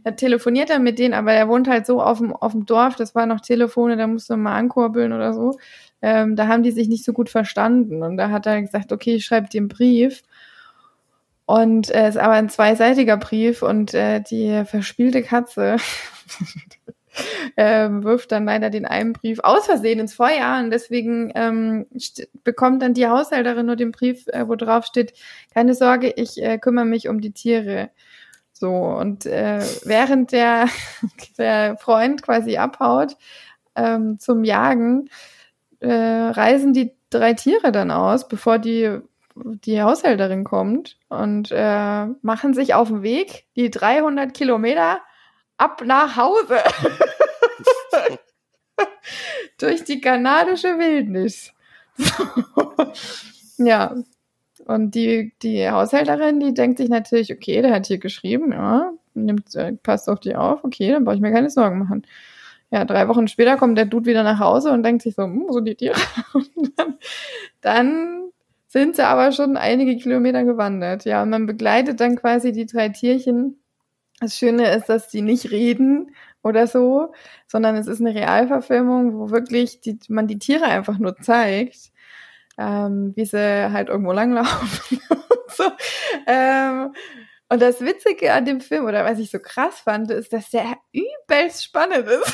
[0.02, 2.96] er telefoniert dann mit denen, aber er wohnt halt so auf dem, auf dem Dorf,
[2.96, 5.58] das war noch Telefone, da musste man mal ankurbeln oder so.
[6.02, 8.02] Ähm, da haben die sich nicht so gut verstanden.
[8.02, 10.22] Und da hat er gesagt, okay, ich schreibe dir einen Brief.
[11.50, 15.78] Und es äh, ist aber ein zweiseitiger Brief und äh, die verspielte Katze
[17.56, 21.86] äh, wirft dann leider den einen Brief aus Versehen ins Feuer und deswegen ähm,
[22.44, 25.12] bekommt dann die Haushälterin nur den Brief, äh, wo drauf steht,
[25.52, 27.90] keine Sorge, ich äh, kümmere mich um die Tiere.
[28.52, 30.68] So, und äh, während der,
[31.36, 33.16] der Freund quasi abhaut
[33.74, 35.10] ähm, zum Jagen,
[35.80, 39.00] äh, reisen die drei Tiere dann aus, bevor die,
[39.44, 45.00] die Haushälterin kommt und äh, machen sich auf den Weg, die 300 Kilometer
[45.56, 46.58] ab nach Hause.
[49.58, 51.52] Durch die kanadische Wildnis.
[53.58, 53.94] ja.
[54.66, 59.54] Und die, die Haushälterin, die denkt sich natürlich, okay, der hat hier geschrieben, ja, nimmt,
[59.56, 62.06] äh, passt auf die auf, okay, dann brauche ich mir keine Sorgen machen.
[62.70, 65.46] Ja, drei Wochen später kommt der Dude wieder nach Hause und denkt sich so, hm,
[65.48, 65.98] so die Tiere.
[66.32, 66.98] Und dann,
[67.60, 68.30] dann
[68.70, 71.04] sind sie aber schon einige Kilometer gewandert.
[71.04, 73.60] Ja, und man begleitet dann quasi die drei Tierchen
[74.20, 77.12] das Schöne ist, dass die nicht reden oder so,
[77.46, 81.90] sondern es ist eine Realverfilmung, wo wirklich die, man die Tiere einfach nur zeigt,
[82.58, 85.00] ähm, wie sie halt irgendwo langlaufen.
[85.48, 85.64] so.
[86.26, 86.92] Ähm,
[87.52, 90.76] und das Witzige an dem Film, oder was ich so krass fand, ist, dass der
[90.92, 92.24] übelst spannend ist.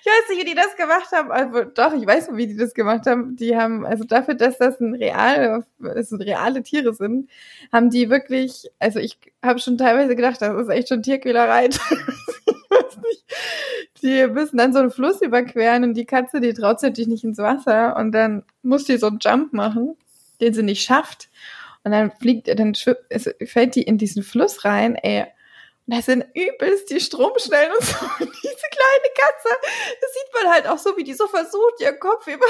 [0.00, 2.74] ich weiß nicht, wie die das gemacht haben, also doch, ich weiß, wie die das
[2.74, 3.36] gemacht haben.
[3.36, 7.30] Die haben, also dafür, dass das ein real, das reale Tiere sind,
[7.72, 11.70] haben die wirklich, also ich habe schon teilweise gedacht, das ist echt schon Tierquälerei.
[14.02, 17.24] die müssen dann so einen Fluss überqueren und die Katze, die traut sich natürlich nicht
[17.24, 19.96] ins Wasser und dann muss die so einen Jump machen,
[20.42, 21.30] den sie nicht schafft.
[21.82, 22.74] Und dann fliegt, dann
[23.08, 25.26] es fällt die in diesen Fluss rein, ey.
[25.86, 27.96] Und da sind übelst die Stromschnellen und so.
[28.20, 29.48] Und diese kleine Katze,
[30.00, 32.46] das sieht man halt auch so, wie die so versucht, ihren Kopf über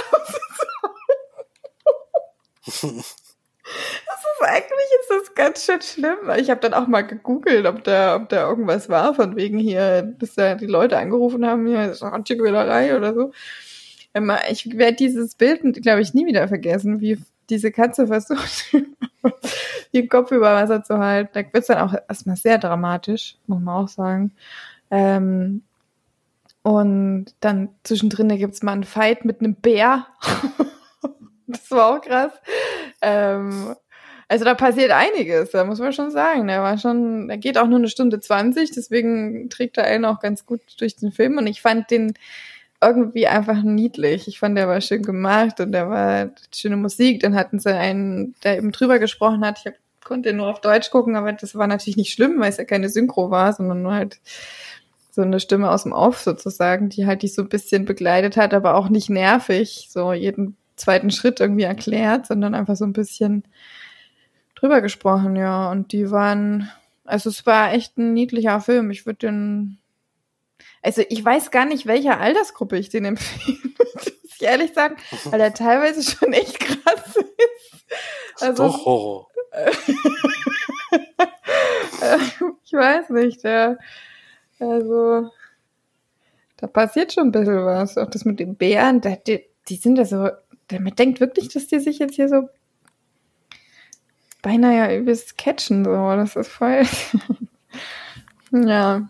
[2.67, 6.19] Das ist eigentlich ist das ganz schön schlimm.
[6.39, 10.03] Ich habe dann auch mal gegoogelt, ob da, ob da irgendwas war, von wegen hier,
[10.03, 13.33] dass da die Leute angerufen haben, hier ist Antiquälerei oder so.
[14.51, 17.19] Ich werde dieses Bild, glaube ich, nie wieder vergessen, wie
[17.51, 18.73] diese Katze versucht,
[19.93, 21.31] den Kopf über Wasser zu halten.
[21.35, 24.33] Da wird es dann auch erstmal sehr dramatisch, muss man auch sagen.
[24.91, 25.63] Ähm,
[26.63, 30.07] und dann zwischendrin gibt es mal einen Fight mit einem Bär.
[31.47, 32.33] das war auch krass.
[33.01, 33.75] Ähm,
[34.29, 36.47] also da passiert einiges, da muss man schon sagen.
[36.47, 40.21] Der war schon, er geht auch nur eine Stunde 20, deswegen trägt er einen auch
[40.21, 41.39] ganz gut durch den Film.
[41.39, 42.15] Und ich fand den
[42.83, 44.27] irgendwie einfach niedlich.
[44.29, 47.21] Ich fand, der war schön gemacht und der war schöne Musik.
[47.21, 49.59] Dann hatten sie einen, der eben drüber gesprochen hat.
[49.59, 52.57] Ich hab, konnte nur auf Deutsch gucken, aber das war natürlich nicht schlimm, weil es
[52.57, 54.21] ja keine Synchro war, sondern nur halt
[55.11, 58.55] so eine Stimme aus dem Off sozusagen, die halt dich so ein bisschen begleitet hat,
[58.55, 63.45] aber auch nicht nervig, so jeden zweiten Schritt irgendwie erklärt, sondern einfach so ein bisschen
[64.55, 65.71] drüber gesprochen, ja.
[65.71, 66.71] Und die waren,
[67.05, 68.91] also es war echt ein niedlicher Film.
[68.91, 69.80] Ich würde den
[70.83, 73.59] also ich weiß gar nicht, welcher Altersgruppe ich den empfehle.
[74.25, 78.43] ich ehrlich sagen, weil der teilweise schon echt krass ist.
[78.43, 79.29] Also, doch Horror.
[82.65, 83.77] ich weiß nicht, ja.
[84.59, 85.31] Also,
[86.57, 87.99] da passiert schon ein bisschen was.
[87.99, 90.29] Auch das mit den Bären, die, die sind ja so,
[90.71, 92.49] man denkt wirklich, dass die sich jetzt hier so
[94.43, 95.91] beinahe ja übelst catchen, so.
[95.91, 96.83] Das ist voll.
[98.53, 99.09] ja.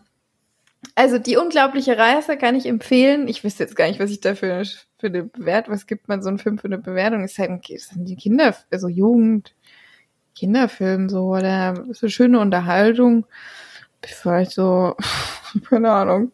[0.95, 3.29] Also die unglaubliche Reise kann ich empfehlen.
[3.29, 4.65] Ich wüsste jetzt gar nicht, was ich dafür
[4.99, 7.25] für eine Bewertung, was gibt man so einen Film für eine Bewertung?
[7.25, 9.55] Ist halt ein, ist ein Kinder, also Jugend,
[10.35, 13.27] Kinderfilm so oder so schöne Unterhaltung.
[14.03, 14.97] Vielleicht so,
[15.69, 16.33] keine Ahnung,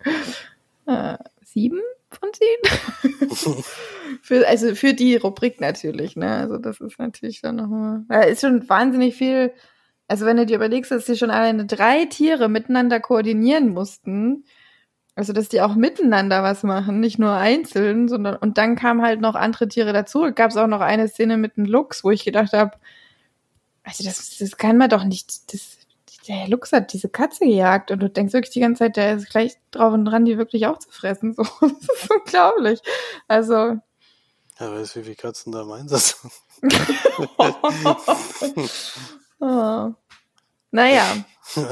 [0.86, 3.64] äh, sieben von zehn.
[4.22, 6.36] für, also für die Rubrik natürlich, ne?
[6.36, 9.52] Also das ist natürlich dann nochmal, da ist schon wahnsinnig viel
[10.08, 14.44] also wenn du dir überlegst, dass sie schon alleine drei Tiere miteinander koordinieren mussten,
[15.16, 19.20] also dass die auch miteinander was machen, nicht nur einzeln, sondern und dann kamen halt
[19.20, 20.30] noch andere Tiere dazu.
[20.34, 22.72] Gab es auch noch eine Szene mit einem Luchs, wo ich gedacht habe,
[23.82, 25.52] also das, das kann man doch nicht.
[25.52, 25.78] Das,
[26.28, 29.30] der Luchs hat diese Katze gejagt und du denkst wirklich die ganze Zeit, der ist
[29.30, 31.34] gleich drauf und dran, die wirklich auch zu fressen.
[31.34, 32.80] So, das ist unglaublich.
[33.28, 33.78] Also.
[34.58, 36.26] Ja, weißt du, wie viele Katzen da im Einsatz?
[39.40, 39.92] Oh.
[40.70, 41.24] Naja.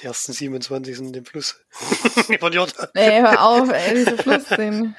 [0.00, 1.60] Die ersten 27 sind im Fluss.
[2.40, 2.88] Von Jordan.
[2.94, 4.96] Ey, hör auf, ey, diese Flussszenen.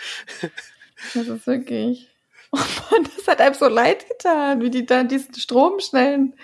[1.13, 2.08] Das ist wirklich.
[2.52, 6.36] Oh Mann, das hat einem so leid getan, wie die da diesen Strom schnellen.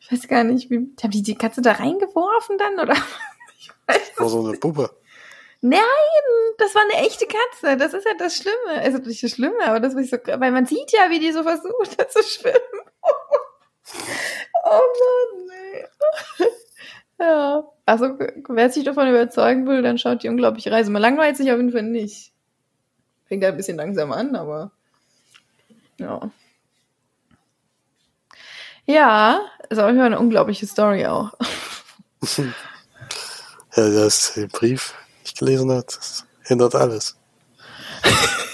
[0.00, 0.92] Ich weiß gar nicht, wie.
[1.02, 2.78] Haben die die Katze da reingeworfen dann?
[2.78, 2.96] Oder?
[3.58, 4.90] Ich weiß war so eine Puppe.
[5.60, 5.80] Nein,
[6.58, 7.76] das war eine echte Katze.
[7.76, 8.82] Das ist ja das Schlimme.
[8.82, 11.42] Also nicht das Schlimme, aber das, ich so, weil man sieht ja, wie die so
[11.42, 12.56] versucht hat zu schwimmen.
[14.68, 15.84] Oh Mann, nee.
[17.20, 17.62] ja.
[17.84, 20.90] Also, wer sich davon überzeugen will, dann schaut die unglaubliche Reise.
[20.90, 22.32] Man langweilt sich auf jeden Fall nicht.
[23.26, 24.72] Fängt ein bisschen langsam an, aber
[25.98, 26.32] ja.
[28.86, 31.32] Ja, ist auch immer eine unglaubliche Story auch.
[32.38, 32.44] ja,
[33.76, 37.16] das den Brief nicht gelesen hat, das hindert alles.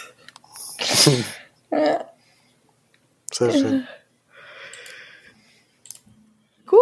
[3.32, 3.88] Sehr schön.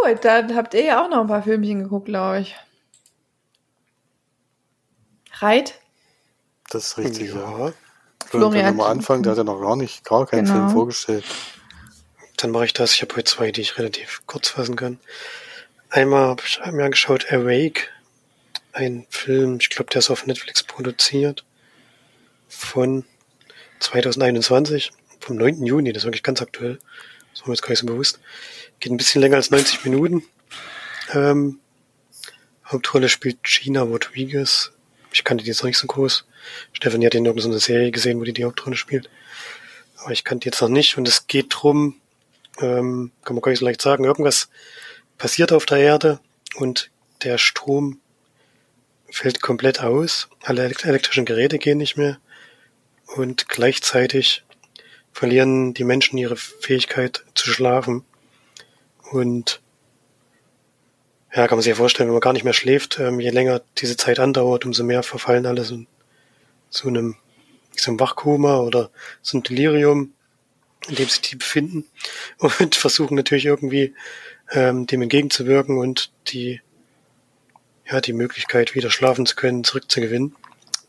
[0.02, 2.56] Gut, dann habt ihr ja auch noch ein paar Filmchen geguckt, glaube ich.
[5.38, 5.74] Reit?
[6.70, 7.72] Das ist richtig, ja.
[8.26, 8.52] Florian.
[8.54, 10.56] Wenn wir mal anfangen, der hat ja noch gar nicht, gar keinen genau.
[10.56, 11.24] Film vorgestellt.
[12.36, 12.94] Dann mache ich das.
[12.94, 15.00] Ich habe heute zwei, die ich relativ kurz fassen kann.
[15.88, 17.88] Einmal habe ich mir angeschaut Awake,
[18.72, 21.44] ein Film, ich glaube, der ist auf Netflix produziert,
[22.48, 23.04] von
[23.80, 25.64] 2021, vom 9.
[25.64, 26.78] Juni, das ist wirklich ganz aktuell.
[27.32, 28.20] Das war mir jetzt gar nicht so bewusst.
[28.80, 30.22] Geht ein bisschen länger als 90 Minuten.
[31.12, 31.60] Ähm,
[32.66, 34.72] Hauptrolle spielt Gina Rodriguez.
[35.12, 36.26] Ich kannte die jetzt noch nicht so groß.
[36.72, 39.10] Stefanie hat in irgendeiner Serie gesehen, wo die die Hauptrolle spielt.
[39.98, 40.96] Aber ich kannte die jetzt noch nicht.
[40.96, 42.00] Und es geht drum,
[42.60, 44.48] ähm, kann man gar nicht so leicht sagen, irgendwas
[45.18, 46.20] passiert auf der Erde
[46.54, 46.90] und
[47.22, 48.00] der Strom
[49.10, 50.28] fällt komplett aus.
[50.42, 52.18] Alle elektrischen Geräte gehen nicht mehr.
[53.16, 54.44] Und gleichzeitig
[55.12, 58.04] verlieren die Menschen ihre Fähigkeit zu schlafen.
[59.10, 59.60] Und
[61.34, 63.62] ja, kann man sich ja vorstellen, wenn man gar nicht mehr schläft, ähm, je länger
[63.78, 65.84] diese Zeit andauert, umso mehr verfallen alle so,
[66.70, 67.16] zu einem,
[67.76, 68.90] so einem Wachkoma oder
[69.22, 70.12] so ein Delirium,
[70.88, 71.84] in dem sich die befinden
[72.38, 73.94] und versuchen natürlich irgendwie
[74.52, 76.60] ähm, dem entgegenzuwirken und die
[77.88, 80.34] ja die Möglichkeit wieder schlafen zu können zurückzugewinnen.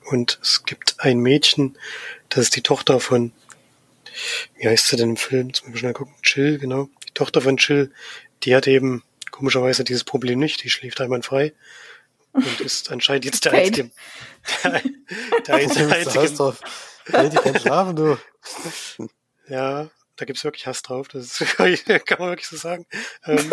[0.05, 1.77] Und es gibt ein Mädchen,
[2.29, 3.31] das ist die Tochter von,
[4.57, 5.47] wie heißt sie denn im Film?
[5.47, 6.13] Müssen wir schnell gucken.
[6.21, 6.89] Chill, genau.
[7.21, 7.91] Tochter von Chill,
[8.41, 11.53] die hat eben komischerweise dieses Problem nicht, die schläft einwandfrei
[12.33, 13.91] und ist anscheinend jetzt der einzige.
[14.63, 14.81] Der,
[15.45, 15.87] der einzige.
[15.87, 16.57] einzige
[17.11, 18.17] hey, die kann schlafen, du.
[19.47, 21.77] Ja, da gibt's wirklich Hass drauf, das kann
[22.17, 22.87] man wirklich so sagen.
[23.23, 23.51] Ähm,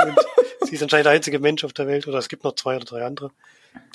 [0.62, 2.86] sie ist anscheinend der einzige Mensch auf der Welt, oder es gibt noch zwei oder
[2.86, 3.32] drei andere,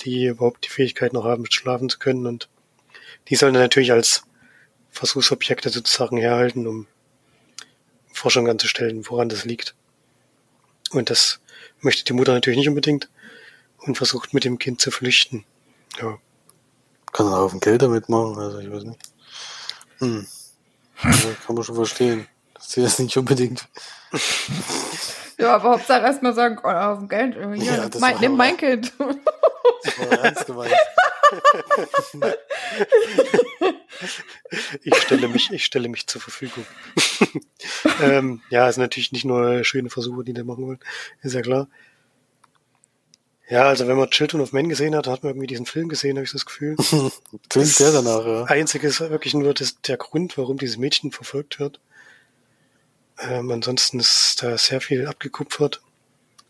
[0.02, 2.48] die überhaupt die Fähigkeit noch haben, schlafen zu können und
[3.28, 4.22] die sollen dann natürlich als
[4.90, 6.86] Versuchsobjekte sozusagen herhalten, um
[8.14, 9.74] Forschung anzustellen, woran das liegt.
[10.92, 11.40] Und das
[11.80, 13.08] möchte die Mutter natürlich nicht unbedingt
[13.78, 15.44] und versucht mit dem Kind zu flüchten.
[16.00, 16.18] Ja.
[17.12, 19.00] Kann er auf dem Geld damit machen, also ich weiß nicht.
[19.98, 20.26] Hm.
[21.02, 22.26] Also kann man schon verstehen.
[22.54, 23.68] Das ist jetzt nicht unbedingt.
[25.38, 28.92] ja, aber Hauptsache erstmal sagen, oh, auf dem Geld, hier, ja, mein, nimm mein Kind.
[28.98, 30.72] Das war ernst gemeint.
[34.82, 36.66] ich stelle mich, ich stelle mich zur Verfügung.
[38.02, 40.80] ähm, ja, ist natürlich nicht nur schöne Versuche, die da machen wollen,
[41.22, 41.68] ist ja klar.
[43.48, 46.16] Ja, also wenn man Children of Men gesehen hat, hat man irgendwie diesen Film gesehen,
[46.16, 46.76] habe ich das Gefühl.
[47.48, 48.44] Klingt sehr danach, ja.
[48.44, 51.80] Einzige ist wirklich nur das, der Grund, warum dieses Mädchen verfolgt wird.
[53.18, 55.82] Ähm, ansonsten ist da sehr viel abgekupfert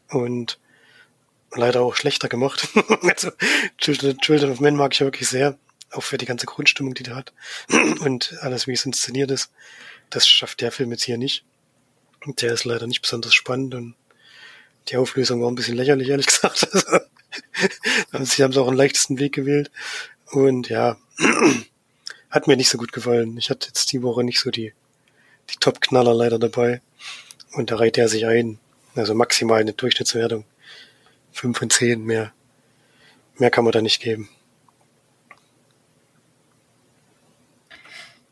[0.09, 0.59] und
[1.55, 2.69] leider auch schlechter gemacht.
[3.03, 3.31] also
[3.79, 5.57] Children, of Men mag ich ja wirklich sehr,
[5.90, 7.33] auch für die ganze Grundstimmung, die der hat
[8.01, 9.51] und alles, wie es inszeniert ist.
[10.11, 11.45] Das schafft der Film jetzt hier nicht.
[12.25, 13.95] Und der ist leider nicht besonders spannend und
[14.88, 16.69] die Auflösung war ein bisschen lächerlich, ehrlich gesagt.
[18.12, 19.71] Also, sie haben es auch einen leichtesten Weg gewählt.
[20.31, 20.97] Und ja,
[22.31, 23.37] hat mir nicht so gut gefallen.
[23.38, 24.73] Ich hatte jetzt die Woche nicht so die,
[25.51, 26.81] die Top-Knaller leider dabei.
[27.53, 28.59] Und da reiht er sich ein.
[28.95, 30.45] Also maximal eine Durchschnittswertung.
[31.35, 32.33] Fünf von zehn mehr.
[33.38, 34.29] Mehr kann man da nicht geben.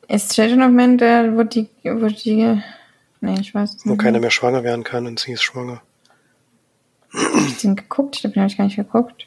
[0.07, 2.63] Ist Children of Men der, wo die, wo die,
[3.21, 5.83] nee, ich weiß es Wo keiner mehr schwanger werden kann und sie ist schwanger.
[7.13, 8.15] Hab ich den geguckt?
[8.15, 9.27] Ich glaube, den habe ich gar nicht geguckt.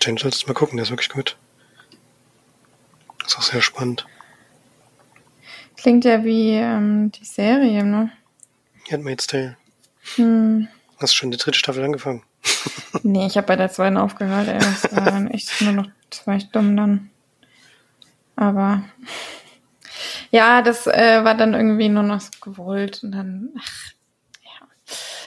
[0.00, 1.36] Jane solltest du mal gucken, der ist wirklich gut.
[3.26, 4.06] Ist auch sehr spannend.
[5.76, 8.12] Klingt ja wie ähm, die Serie, ne?
[8.88, 9.56] Handmaid's Tale.
[10.14, 10.68] Hm.
[10.98, 12.22] Hast du schon die dritte Staffel angefangen?
[13.02, 14.48] Nee, ich habe bei der zweiten aufgehört.
[14.48, 14.56] Ey.
[14.58, 17.10] Es waren echt nur noch zwei Stunden dann.
[18.36, 18.82] Aber
[20.30, 23.92] ja, das äh, war dann irgendwie nur noch so gewollt und dann, ach,
[24.42, 24.66] ja.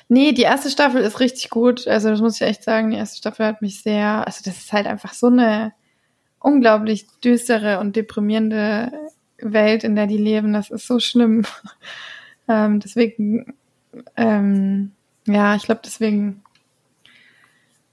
[0.08, 1.88] Nee, die erste Staffel ist richtig gut.
[1.88, 2.92] Also das muss ich echt sagen.
[2.92, 5.74] Die erste Staffel hat mich sehr, also das ist halt einfach so eine
[6.40, 8.92] unglaublich düstere und deprimierende
[9.40, 10.54] Welt, in der die leben.
[10.54, 11.44] Das ist so schlimm.
[12.48, 13.54] ähm, deswegen,
[14.16, 14.92] ähm,
[15.26, 16.44] ja, ich glaube, deswegen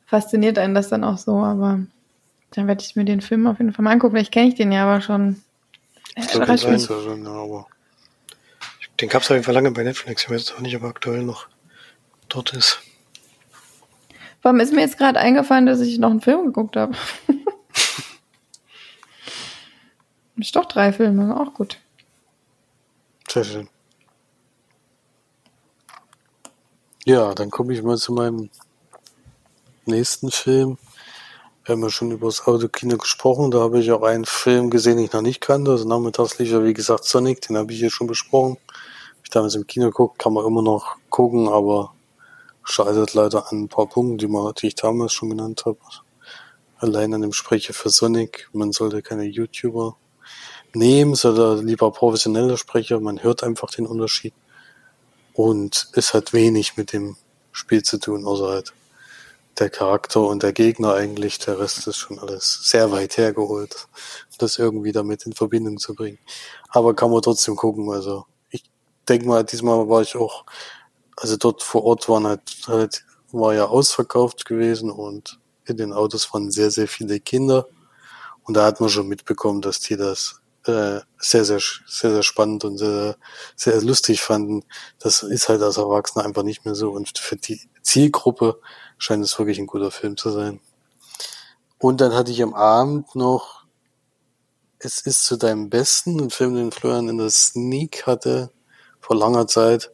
[0.06, 1.80] fasziniert einen das dann auch so, aber
[2.52, 4.14] dann werde ich mir den Film auf jeden Fall mal angucken.
[4.14, 5.42] Vielleicht kenne ich den ja aber schon.
[6.14, 7.66] Ich glaub, überrascht den aber
[9.00, 10.22] Den gab's auf jeden Fall lange bei Netflix.
[10.22, 11.48] Ich weiß jetzt auch nicht, ob er aktuell noch
[12.28, 12.80] dort ist.
[14.42, 16.96] Warum ist mir jetzt gerade eingefallen, dass ich noch einen Film geguckt habe?
[20.36, 21.78] ist doch drei Filme, auch gut.
[23.28, 23.68] sehr schön.
[27.04, 28.50] Ja, dann komme ich mal zu meinem
[29.86, 30.78] nächsten Film.
[31.64, 33.50] Wir haben ja schon über das Autokino gesprochen.
[33.50, 35.72] Da habe ich auch einen Film gesehen, den ich noch nicht kannte.
[35.72, 37.40] Also nachmittags lief ja, wie gesagt, Sonic.
[37.42, 38.56] Den habe ich hier schon besprochen.
[38.68, 41.92] Hab ich damals im Kino geguckt, kann man immer noch gucken, aber
[42.62, 45.78] scheitert leider an ein paar Punkten, die, man, die ich damals schon genannt habe.
[46.78, 48.48] Allein an dem Sprecher für Sonic.
[48.52, 49.96] Man sollte keine YouTuber
[50.74, 53.00] nehmen, sondern lieber professionelle Sprecher.
[53.00, 54.34] Man hört einfach den Unterschied.
[55.32, 57.16] Und es hat wenig mit dem
[57.50, 58.72] Spiel zu tun, außer halt
[59.58, 61.38] der Charakter und der Gegner eigentlich.
[61.38, 63.88] Der Rest ist schon alles sehr weit hergeholt,
[64.38, 66.18] das irgendwie damit in Verbindung zu bringen.
[66.68, 67.90] Aber kann man trotzdem gucken.
[67.90, 68.64] Also ich
[69.08, 70.44] denke mal, diesmal war ich auch,
[71.16, 76.32] also dort vor Ort waren halt, halt war ja ausverkauft gewesen und in den Autos
[76.32, 77.66] waren sehr, sehr viele Kinder.
[78.44, 82.64] Und da hat man schon mitbekommen, dass die das äh, sehr, sehr, sehr, sehr spannend
[82.64, 83.16] und sehr,
[83.56, 84.64] sehr lustig fanden.
[84.98, 86.90] Das ist halt als Erwachsener einfach nicht mehr so.
[86.90, 88.60] Und für die Zielgruppe
[88.98, 90.60] scheint es wirklich ein guter Film zu sein.
[91.78, 93.64] Und dann hatte ich am Abend noch
[94.78, 98.50] Es ist zu deinem Besten, ein Film, den Florian in der Sneak hatte,
[99.00, 99.90] vor langer Zeit.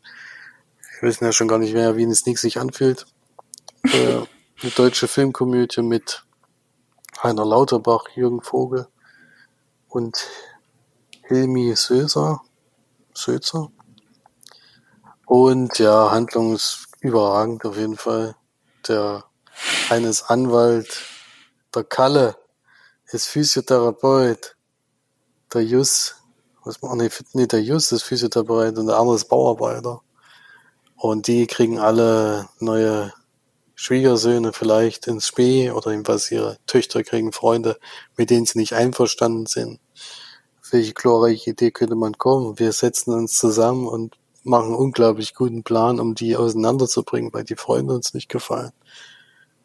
[1.00, 3.06] Wir wissen ja schon gar nicht mehr, wie eine Sneak sich anfühlt.
[3.84, 4.22] Äh,
[4.62, 6.24] eine deutsche Filmkomödie mit
[7.20, 8.86] Heiner Lauterbach, Jürgen Vogel
[9.88, 10.24] und
[11.26, 12.42] Hilmi Söser.
[13.12, 13.72] Sözer.
[15.26, 18.36] Und ja, Handlung ist überragend auf jeden Fall.
[18.88, 19.24] Der
[19.90, 21.02] eine ist Anwalt,
[21.74, 22.36] der Kalle
[23.12, 24.56] ist Physiotherapeut,
[25.52, 26.16] der Jus,
[26.64, 30.00] was man, nee, nee, der Jus ist Physiotherapeut und der andere ist Bauarbeiter.
[30.96, 33.12] Und die kriegen alle neue
[33.74, 37.78] Schwiegersöhne vielleicht ins Spee oder jedenfalls ihre Töchter kriegen Freunde,
[38.16, 39.80] mit denen sie nicht einverstanden sind.
[40.70, 42.58] Welche glorreiche Idee könnte man kommen?
[42.58, 47.94] Wir setzen uns zusammen und machen unglaublich guten Plan, um die auseinanderzubringen, weil die Freunde
[47.94, 48.72] uns nicht gefallen.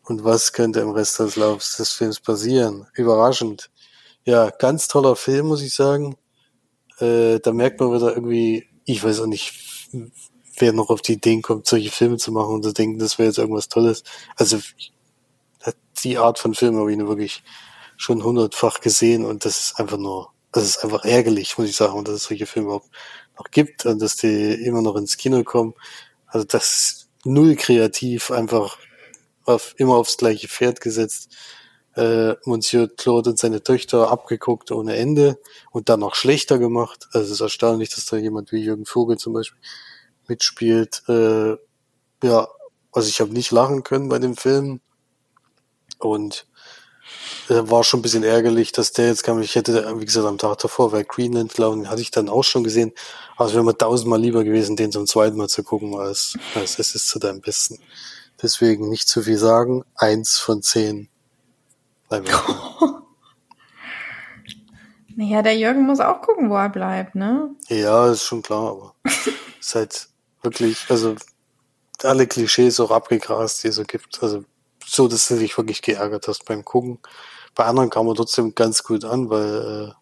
[0.03, 2.87] Und was könnte im Rest des Laufs des Films passieren?
[2.93, 3.69] Überraschend.
[4.23, 6.15] Ja, ganz toller Film, muss ich sagen.
[6.99, 9.53] Äh, da merkt man wieder irgendwie, ich weiß auch nicht,
[10.57, 13.27] wer noch auf die Ideen kommt, solche Filme zu machen und zu denken, das wäre
[13.27, 14.03] jetzt irgendwas Tolles.
[14.35, 14.59] Also
[16.03, 17.43] die Art von Film habe ich nur wirklich
[17.97, 22.03] schon hundertfach gesehen und das ist einfach nur, das ist einfach ärgerlich, muss ich sagen,
[22.03, 22.89] dass es solche Filme überhaupt
[23.37, 25.73] noch gibt und dass die immer noch ins Kino kommen.
[26.27, 28.77] Also das null kreativ, einfach
[29.45, 31.35] auf, immer aufs gleiche Pferd gesetzt.
[31.95, 35.39] Äh, Monsieur Claude und seine Töchter abgeguckt ohne Ende
[35.71, 37.07] und dann noch schlechter gemacht.
[37.11, 39.59] Also es ist erstaunlich, dass da jemand wie Jürgen Vogel zum Beispiel
[40.27, 41.03] mitspielt.
[41.07, 41.55] Äh,
[42.23, 42.47] ja,
[42.91, 44.79] also ich habe nicht lachen können bei dem Film.
[45.99, 46.45] Und
[47.49, 49.41] war schon ein bisschen ärgerlich, dass der jetzt kam.
[49.41, 52.43] Ich hätte, wie gesagt, am Tag davor, weil Greenland, glaube ich, hatte ich dann auch
[52.43, 52.93] schon gesehen.
[53.35, 56.79] Aber es wäre mir tausendmal lieber gewesen, den zum zweiten Mal zu gucken, als, als
[56.79, 57.79] es ist zu deinem Besten.
[58.41, 59.83] Deswegen nicht zu viel sagen.
[59.95, 61.09] Eins von zehn.
[65.15, 67.49] naja, der Jürgen muss auch gucken, wo er bleibt, ne?
[67.67, 68.95] Ja, ist schon klar, aber
[69.59, 70.07] ist halt
[70.41, 71.15] wirklich, also
[72.03, 74.21] alle Klischees auch abgegrast, die es so gibt.
[74.23, 74.45] Also
[74.85, 76.99] so, dass du dich wirklich geärgert hast beim Gucken.
[77.57, 79.93] Bei anderen kam man trotzdem ganz gut an, weil äh,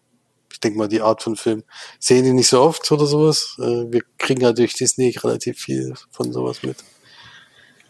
[0.52, 1.64] ich denke mal, die Art von Film
[1.98, 3.56] sehen die nicht so oft oder sowas.
[3.58, 6.76] Äh, wir kriegen ja durch Disney relativ viel von sowas mit.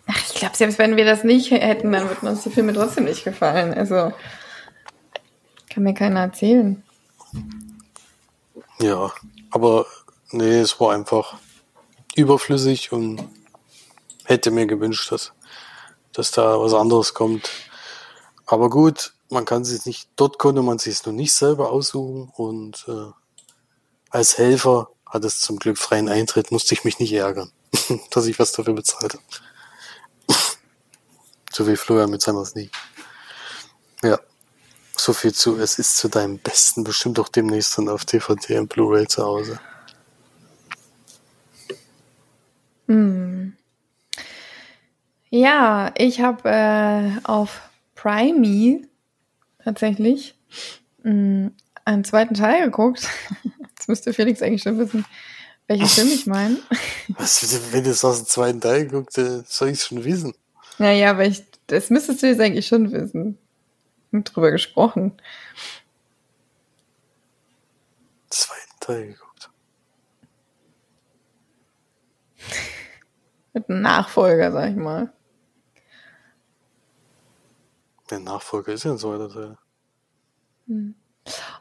[0.07, 3.07] Ach, ich glaube, selbst wenn wir das nicht hätten, dann würden uns die Filme trotzdem
[3.07, 3.75] nicht gefallen.
[3.75, 4.12] Also
[5.69, 6.85] kann mir keiner erzählen.
[8.79, 9.12] Ja,
[9.51, 9.85] aber
[10.31, 11.39] nee, es war einfach
[12.14, 13.25] überflüssig und
[14.25, 15.33] hätte mir gewünscht, dass,
[16.12, 17.51] dass da was anderes kommt.
[18.47, 22.31] Aber gut, man kann sich nicht, dort konnte man sich es noch nicht selber aussuchen
[22.37, 23.11] und äh,
[24.11, 27.53] als Helfer hat es zum Glück freien Eintritt, musste ich mich nicht ärgern,
[28.11, 29.24] dass ich was dafür bezahlt habe.
[31.53, 32.72] so wie Florian mit seinem nicht.
[34.03, 34.18] Ja,
[34.97, 38.68] so viel zu, es ist zu deinem Besten bestimmt auch demnächst dann auf DVD und
[38.68, 39.61] Blu-ray zu Hause.
[42.87, 43.57] Hm.
[45.31, 47.61] Ja, ich habe äh, auf
[47.95, 48.87] Prime
[49.67, 50.39] tatsächlich
[51.03, 51.55] mh, mm,
[51.85, 53.09] einen zweiten Teil geguckt.
[53.71, 55.05] Jetzt müsste Felix eigentlich schon wissen,
[55.67, 56.57] welchen Film ich meine.
[57.09, 60.35] Was, wenn du es aus dem zweiten Teil guckst, soll ich es schon wissen?
[60.79, 63.39] Naja, aber ich, das müsstest du jetzt eigentlich schon wissen.
[64.11, 65.12] Wir haben drüber gesprochen.
[68.31, 69.51] Zweiten Teil geguckt.
[73.55, 75.12] Mit einem Nachfolger, sag ich mal.
[78.11, 79.59] Der Nachfolger ist ja ein zweiter Teil.
[80.67, 80.95] Hm.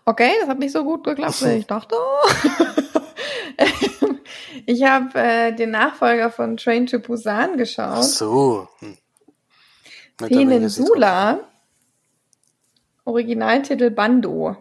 [0.06, 1.96] Okay, das hat nicht so gut geklappt, wie ich dachte.
[4.66, 7.98] ich habe äh, den Nachfolger von Train to Busan geschaut.
[7.98, 8.68] Ach so.
[8.80, 8.98] Hm.
[10.18, 11.40] Peninsula.
[13.06, 14.58] Originaltitel Bando.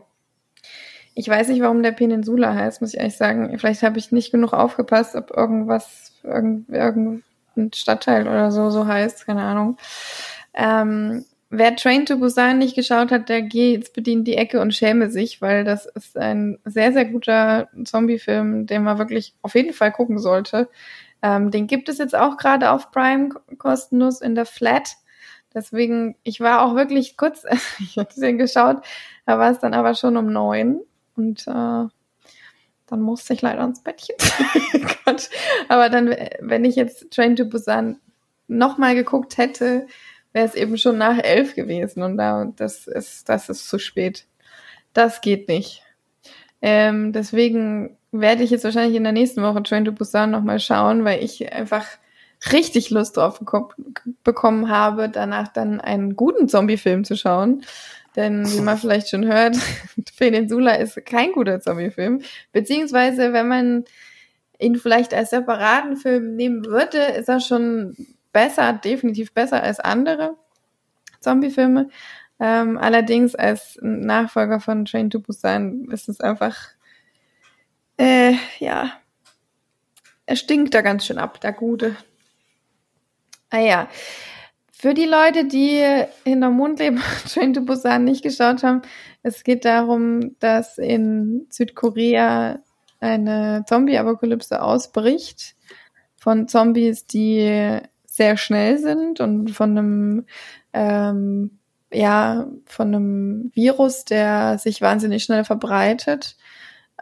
[1.15, 3.57] Ich weiß nicht, warum der Peninsula heißt, muss ich ehrlich sagen.
[3.59, 7.23] Vielleicht habe ich nicht genug aufgepasst, ob irgendwas, irgendein
[7.73, 9.77] Stadtteil oder so so heißt, keine Ahnung.
[10.55, 11.25] Ähm,
[11.57, 15.11] Wer Train to Busan nicht geschaut hat, der geht jetzt bedient die Ecke und schäme
[15.11, 19.93] sich, weil das ist ein sehr, sehr guter Zombie-Film, den man wirklich auf jeden Fall
[19.93, 20.69] gucken sollte.
[21.23, 24.97] Ähm, den gibt es jetzt auch gerade auf Prime kostenlos in der Flat.
[25.55, 27.45] Deswegen, ich war auch wirklich kurz,
[27.79, 28.85] ich hatte den geschaut,
[29.25, 30.81] da war es dann aber schon um neun
[31.17, 31.87] und äh,
[32.87, 34.17] dann musste ich leider ins Bettchen.
[35.05, 35.31] Gott.
[35.69, 38.01] Aber dann, wenn ich jetzt Train to Busan
[38.47, 39.87] nochmal geguckt hätte,
[40.35, 44.27] wäre es eben schon nach elf gewesen und da, das ist, das ist zu spät.
[44.93, 45.83] Das geht nicht.
[46.61, 51.05] Ähm, deswegen werde ich jetzt wahrscheinlich in der nächsten Woche Train to Busan nochmal schauen,
[51.05, 51.87] weil ich einfach
[52.53, 53.41] richtig Lust drauf
[54.25, 57.65] bekommen habe, danach dann einen guten Zombie-Film zu schauen.
[58.17, 59.57] Denn wie man vielleicht schon hört,
[60.19, 62.23] Peninsula ist kein guter Zombie-Film.
[62.53, 63.85] Beziehungsweise, wenn man
[64.59, 67.97] ihn vielleicht als separaten Film nehmen würde, ist er schon
[68.35, 70.37] besser, definitiv besser als andere
[71.21, 71.89] Zombie-Filme.
[72.39, 76.57] Ähm, allerdings als Nachfolger von Train to Busan ist es einfach,
[77.97, 78.93] äh, ja,
[80.27, 81.97] er stinkt da ganz schön ab, der Gute.
[83.51, 83.89] Ah ja,
[84.73, 85.83] für die Leute, die
[86.25, 87.01] hinter Mondleben
[87.33, 88.83] Train to Busan nicht geschaut haben,
[89.23, 92.59] es geht darum, dass in Südkorea
[93.01, 95.55] eine Zombie-Apokalypse ausbricht
[96.17, 97.81] von Zombies, die
[98.15, 100.25] sehr schnell sind und von einem
[100.73, 101.59] ähm,
[101.93, 106.37] ja von einem Virus, der sich wahnsinnig schnell verbreitet.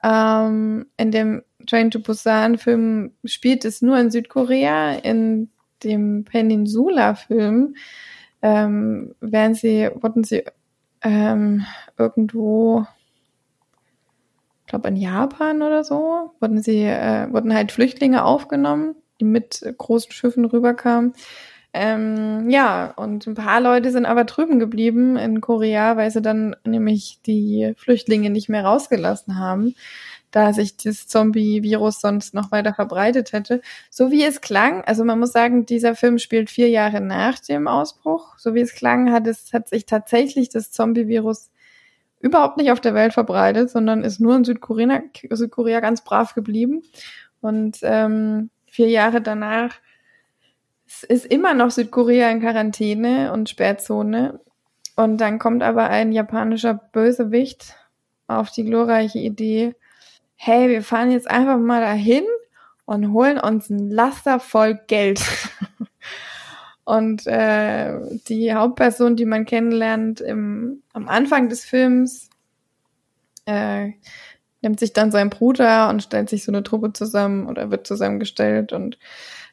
[0.02, 4.94] Ähm, in dem Train to Busan Film spielt es nur in Südkorea.
[4.94, 5.50] In
[5.84, 7.76] dem Peninsula Film
[8.40, 10.44] ähm, werden sie wurden sie
[11.02, 11.66] ähm,
[11.98, 12.86] irgendwo
[14.60, 19.62] ich glaube in Japan oder so wurden sie äh, wurden halt Flüchtlinge aufgenommen die mit
[19.78, 21.14] großen Schiffen rüberkamen.
[21.74, 26.54] Ähm, ja, und ein paar Leute sind aber drüben geblieben in Korea, weil sie dann
[26.64, 29.74] nämlich die Flüchtlinge nicht mehr rausgelassen haben,
[30.30, 33.62] da sich das Zombie-Virus sonst noch weiter verbreitet hätte.
[33.90, 37.66] So wie es klang, also man muss sagen, dieser Film spielt vier Jahre nach dem
[37.68, 38.38] Ausbruch.
[38.38, 41.50] So wie es klang, hat es, hat sich tatsächlich das Zombie-Virus
[42.20, 46.82] überhaupt nicht auf der Welt verbreitet, sondern ist nur in Südkorea, Südkorea ganz brav geblieben.
[47.40, 49.74] Und ähm, vier Jahre danach
[51.08, 54.40] ist immer noch Südkorea in Quarantäne und Sperrzone.
[54.96, 57.76] Und dann kommt aber ein japanischer Bösewicht
[58.28, 59.74] auf die glorreiche Idee,
[60.36, 62.24] hey, wir fahren jetzt einfach mal dahin
[62.86, 65.22] und holen uns ein Laster voll Geld.
[66.84, 67.94] und äh,
[68.28, 72.30] die Hauptperson, die man kennenlernt im, am Anfang des Films,
[73.44, 73.90] äh,
[74.62, 78.72] nimmt sich dann seinen Bruder und stellt sich so eine Truppe zusammen oder wird zusammengestellt
[78.72, 78.98] und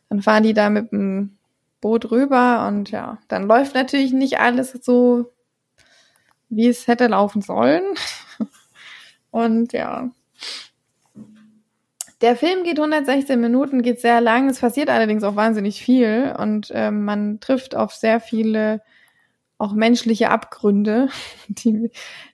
[0.09, 1.37] dann fahren die da mit dem
[1.81, 5.31] Boot rüber und ja, dann läuft natürlich nicht alles so,
[6.49, 7.83] wie es hätte laufen sollen.
[9.31, 10.09] Und ja.
[12.21, 14.49] Der Film geht 116 Minuten, geht sehr lang.
[14.49, 18.81] Es passiert allerdings auch wahnsinnig viel und äh, man trifft auf sehr viele
[19.57, 21.09] auch menschliche Abgründe,
[21.47, 21.91] die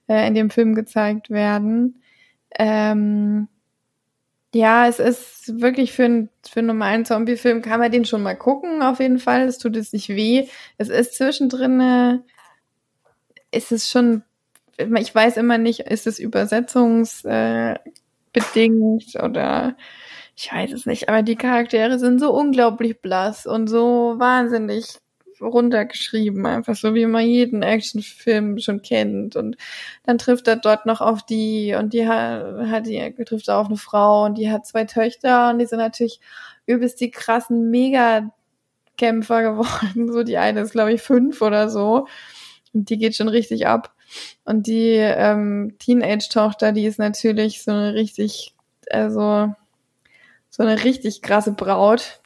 [0.07, 2.01] äh, in dem Film gezeigt werden.
[2.57, 3.47] Ähm,
[4.53, 8.35] ja, es ist wirklich für, ein, für einen normalen Zombie-Film kann man den schon mal
[8.35, 9.41] gucken, auf jeden Fall.
[9.47, 10.47] Es tut es nicht weh.
[10.77, 12.19] Es ist zwischendrin, äh,
[13.51, 14.23] ist es schon,
[14.77, 17.75] ich weiß immer nicht, ist es übersetzungsbedingt
[19.15, 19.75] äh, oder
[20.37, 24.99] ich weiß es nicht, aber die Charaktere sind so unglaublich blass und so wahnsinnig
[25.41, 29.35] runtergeschrieben, einfach so wie man jeden Actionfilm schon kennt.
[29.35, 29.57] Und
[30.03, 34.25] dann trifft er dort noch auf die und die hat, die trifft auf eine Frau
[34.25, 36.19] und die hat zwei Töchter und die sind natürlich
[36.65, 40.11] übelst die krassen Mega-Kämpfer geworden.
[40.11, 42.07] So die eine ist, glaube ich, fünf oder so.
[42.73, 43.93] Und die geht schon richtig ab.
[44.43, 48.53] Und die ähm, Teenage-Tochter, die ist natürlich so eine richtig,
[48.89, 49.53] also
[50.49, 52.21] so eine richtig krasse Braut,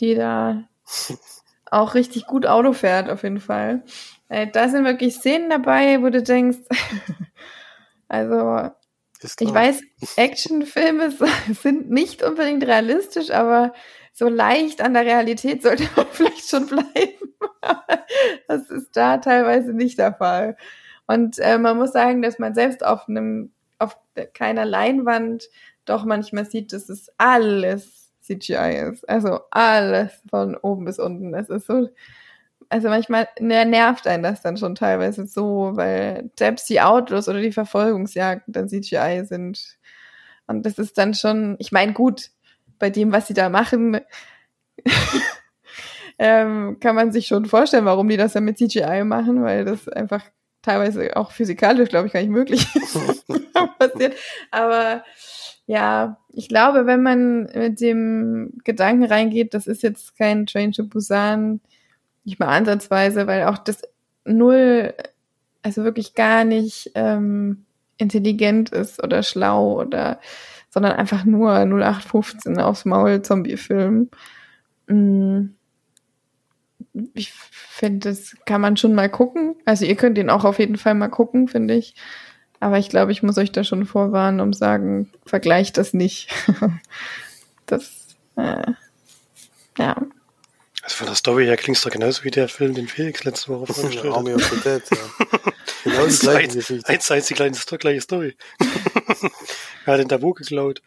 [0.00, 0.64] die da
[1.74, 3.82] auch richtig gut Auto fährt, auf jeden Fall.
[4.28, 6.58] Äh, da sind wirklich Szenen dabei, wo du denkst,
[8.08, 8.70] also
[9.40, 9.82] ich weiß,
[10.16, 11.10] Actionfilme
[11.62, 13.72] sind nicht unbedingt realistisch, aber
[14.12, 17.34] so leicht an der Realität sollte man vielleicht schon bleiben.
[18.46, 20.56] das ist da teilweise nicht der Fall.
[21.06, 23.98] Und äh, man muss sagen, dass man selbst auf einem, auf
[24.32, 25.48] keiner Leinwand
[25.84, 29.08] doch manchmal sieht, dass es alles CGI ist.
[29.08, 31.34] Also alles von oben bis unten.
[31.34, 31.88] Es ist so,
[32.68, 37.52] also manchmal nervt einen das dann schon teilweise so, weil selbst die Autos oder die
[37.52, 39.78] Verfolgungsjagden dann CGI sind.
[40.46, 42.30] Und das ist dann schon, ich meine, gut,
[42.78, 44.00] bei dem, was sie da machen,
[46.18, 49.88] ähm, kann man sich schon vorstellen, warum die das dann mit CGI machen, weil das
[49.88, 50.22] einfach
[50.62, 52.66] teilweise auch physikalisch, glaube ich, gar nicht möglich
[53.78, 54.16] passiert.
[54.50, 55.04] Aber
[55.66, 60.84] ja, ich glaube, wenn man mit dem Gedanken reingeht, das ist jetzt kein Train to
[60.84, 61.60] Busan,
[62.24, 63.82] nicht mal ansatzweise, weil auch das
[64.24, 64.94] null,
[65.62, 67.64] also wirklich gar nicht ähm,
[67.98, 70.20] intelligent ist oder schlau oder,
[70.70, 74.10] sondern einfach nur 0815 aufs Maul Zombie-Film.
[74.88, 75.46] Mm.
[77.14, 79.56] Ich finde, das kann man schon mal gucken.
[79.64, 81.94] Also ihr könnt ihn auch auf jeden Fall mal gucken, finde ich.
[82.64, 86.30] Aber ich glaube, ich muss euch da schon vorwarnen, um sagen, vergleicht das nicht.
[87.66, 88.72] das, äh,
[89.76, 89.94] ja.
[90.82, 93.48] Also von der Story her klingt es doch genauso wie der Film, den Felix letzte
[93.48, 94.16] Woche vorgestellt hat.
[94.16, 95.52] Army of the Dead, ja.
[95.84, 96.88] genau die gleiche Geschichte.
[96.88, 98.34] Eins, eins, die gleiche, gleiche Story.
[99.84, 100.80] er hat den Tabu geklaut.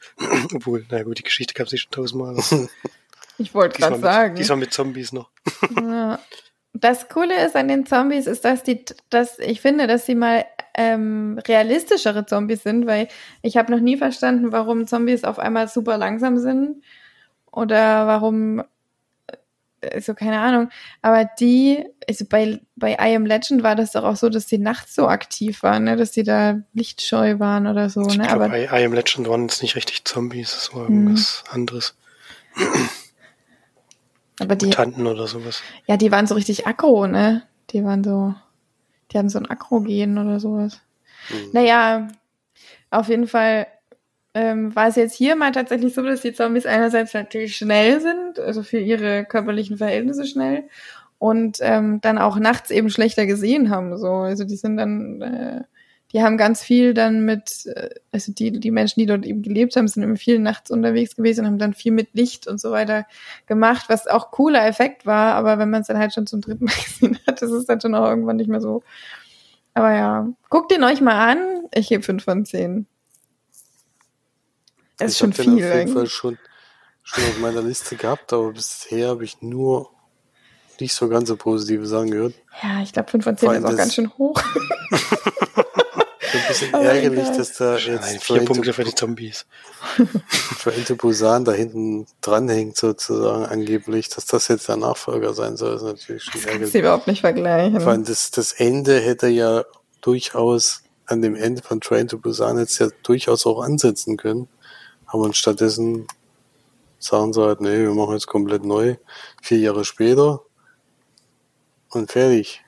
[0.56, 2.44] Obwohl, na gut, die Geschichte gab es nicht schon tausendmal.
[3.38, 4.34] Ich wollte gerade sagen.
[4.34, 5.30] Diesmal mit Zombies noch.
[5.76, 6.20] ja.
[6.80, 10.46] Das Coole ist an den Zombies, ist, dass die, dass ich finde, dass sie mal
[10.76, 13.08] ähm, realistischere Zombies sind, weil
[13.42, 16.84] ich habe noch nie verstanden, warum Zombies auf einmal super langsam sind
[17.52, 18.64] oder warum
[19.82, 20.70] äh, so keine Ahnung.
[21.02, 24.60] Aber die, also bei, bei I Am Legend war das doch auch so, dass die
[24.60, 25.96] nachts so aktiv waren, ne?
[25.96, 28.02] dass die da lichtscheu waren oder so.
[28.08, 28.26] Ich ne?
[28.26, 31.54] Glaub, Aber bei I Am Legend waren es nicht richtig Zombies, das war irgendwas mhm.
[31.56, 31.96] anderes.
[34.40, 35.62] Aber die, Mutanten oder sowas.
[35.88, 37.44] Ja, die waren so richtig aggro, ne?
[37.72, 38.36] Die waren so.
[39.12, 40.82] Die hatten so ein Akrogen oder sowas.
[41.30, 41.50] Mhm.
[41.54, 42.08] Naja,
[42.90, 43.68] auf jeden Fall
[44.34, 48.40] ähm, war es jetzt hier mal tatsächlich so, dass die Zombies einerseits natürlich schnell sind,
[48.40, 50.66] also für ihre körperlichen Verhältnisse schnell,
[51.20, 53.98] und ähm, dann auch nachts eben schlechter gesehen haben.
[53.98, 55.62] So, also die sind dann äh,
[56.14, 59.76] die haben ganz viel dann mit, äh, also die, die Menschen, die dort eben gelebt
[59.76, 62.72] haben, sind immer viel nachts unterwegs gewesen und haben dann viel mit Licht und so
[62.72, 63.05] weiter
[63.45, 66.66] gemacht, was auch cooler Effekt war, aber wenn man es dann halt schon zum dritten
[66.66, 68.84] Mal gesehen hat, das ist dann schon auch irgendwann nicht mehr so.
[69.74, 71.68] Aber ja, guckt den euch mal an.
[71.72, 72.88] Ich gebe fünf von zehn.
[74.97, 75.58] Es ist schon viel.
[75.58, 76.38] Ich habe auf jeden Fall schon,
[77.03, 79.91] schon auf meiner Liste gehabt, aber bisher habe ich nur
[80.80, 82.34] nicht so ganz so positive Sachen gehört.
[82.64, 84.41] Ja, ich glaube, fünf von zehn ist auch ganz schön hoch.
[86.48, 89.45] bisschen Oh ärgerlich, dass da Nein, jetzt vier Train to, Punkte für die Zombies.
[90.64, 95.76] Train to Busan da hinten dranhängt sozusagen angeblich, dass das jetzt der Nachfolger sein soll,
[95.76, 96.72] ist natürlich schon Das kannst ärgerlich.
[96.72, 97.80] du überhaupt nicht vergleichen.
[97.82, 99.64] Vor allem das, das Ende hätte ja
[100.02, 104.48] durchaus an dem Ende von Train to Busan jetzt ja durchaus auch ansetzen können.
[105.06, 106.06] Aber stattdessen
[107.00, 108.95] sagen sie halt, nee, wir machen jetzt komplett neu.
[109.41, 110.41] Vier Jahre später.
[111.89, 112.62] Und fertig.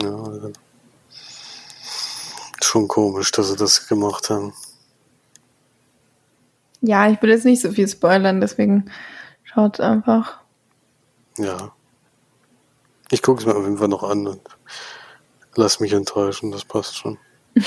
[0.00, 0.52] Ja, also
[2.64, 4.52] schon komisch, dass sie das gemacht haben.
[6.80, 8.90] Ja, ich will jetzt nicht so viel spoilern, deswegen
[9.44, 10.40] schaut einfach.
[11.38, 11.72] Ja.
[13.10, 14.40] Ich gucke es mir auf jeden Fall noch an und
[15.54, 17.18] lass mich enttäuschen, das passt schon.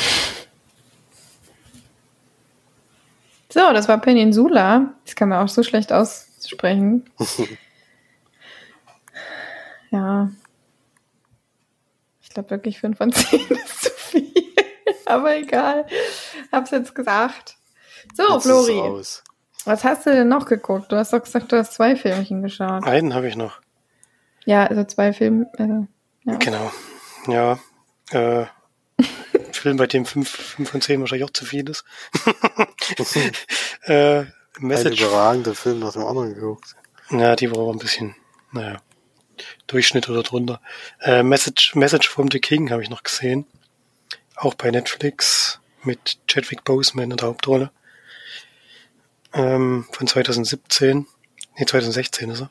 [3.56, 4.94] So, das war Peninsula.
[5.06, 7.10] Das kann man auch so schlecht aussprechen.
[9.92, 10.30] ja.
[12.22, 14.34] Ich glaube wirklich 5 von 10 ist zu viel.
[15.08, 15.86] Aber egal.
[16.52, 17.56] Hab's jetzt gesagt.
[18.16, 19.04] So, Jetzt Flori,
[19.66, 20.92] was hast du denn noch geguckt?
[20.92, 22.86] Du hast doch gesagt, du hast zwei Filmchen geschaut.
[22.86, 23.60] Einen habe ich noch.
[24.46, 25.50] Ja, also zwei Filme.
[25.58, 25.88] Also,
[26.24, 26.36] ja.
[26.38, 26.72] Genau.
[27.28, 27.60] Ja.
[28.12, 28.46] Äh,
[29.52, 30.30] Film, bei dem 5
[30.66, 31.84] von 10 wahrscheinlich auch zu viel ist.
[33.84, 35.02] äh, Ein Message.
[35.02, 36.76] überragender Film nach dem anderen geguckt.
[37.10, 38.16] Ja, die war aber ein bisschen,
[38.52, 38.78] naja,
[39.68, 40.62] Durchschnitt oder drunter.
[41.02, 43.48] Äh, Message, Message from the King habe ich noch gesehen.
[44.36, 47.72] Auch bei Netflix mit Chadwick Boseman in der Hauptrolle.
[49.34, 51.08] Ähm, von 2017.
[51.58, 52.50] Nee, 2016 ist er.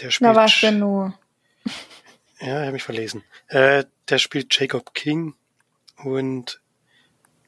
[0.00, 0.30] Der spielt.
[0.30, 1.18] Na, was denn nur?
[2.40, 3.24] Ja, ich habe mich verlesen.
[3.48, 5.34] Äh, der spielt Jacob King
[5.96, 6.60] und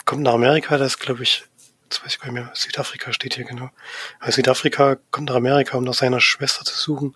[0.05, 0.79] kommt nach Amerika.
[0.79, 1.45] Das glaube ich,
[1.85, 3.71] jetzt weiß ich gar nicht mehr, Südafrika steht hier genau.
[4.19, 7.15] Also Südafrika kommt nach Amerika, um nach seiner Schwester zu suchen,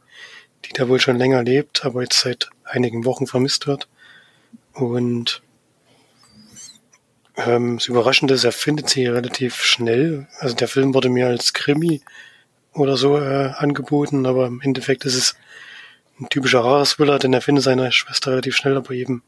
[0.64, 3.88] die da wohl schon länger lebt, aber jetzt seit einigen Wochen vermisst wird.
[4.72, 5.42] Und
[7.36, 10.26] ähm, das Überraschende ist, er findet sie relativ schnell.
[10.38, 12.02] Also der Film wurde mir als Krimi
[12.72, 15.36] oder so äh, angeboten, aber im Endeffekt ist es
[16.20, 19.22] ein typischer Rares-Thriller, denn er findet seine Schwester relativ schnell, aber eben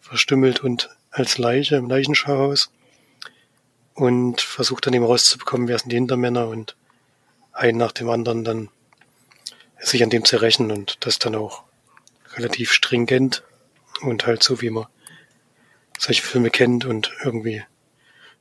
[0.00, 2.70] verstümmelt und als Leiche im Leichenschauhaus
[3.94, 6.76] und versucht dann eben rauszubekommen, wer sind die Hintermänner und
[7.52, 8.68] einen nach dem anderen dann
[9.80, 11.64] sich an dem zu rächen und das dann auch
[12.34, 13.42] relativ stringent
[14.00, 14.86] und halt so, wie man
[15.98, 17.62] solche Filme kennt und irgendwie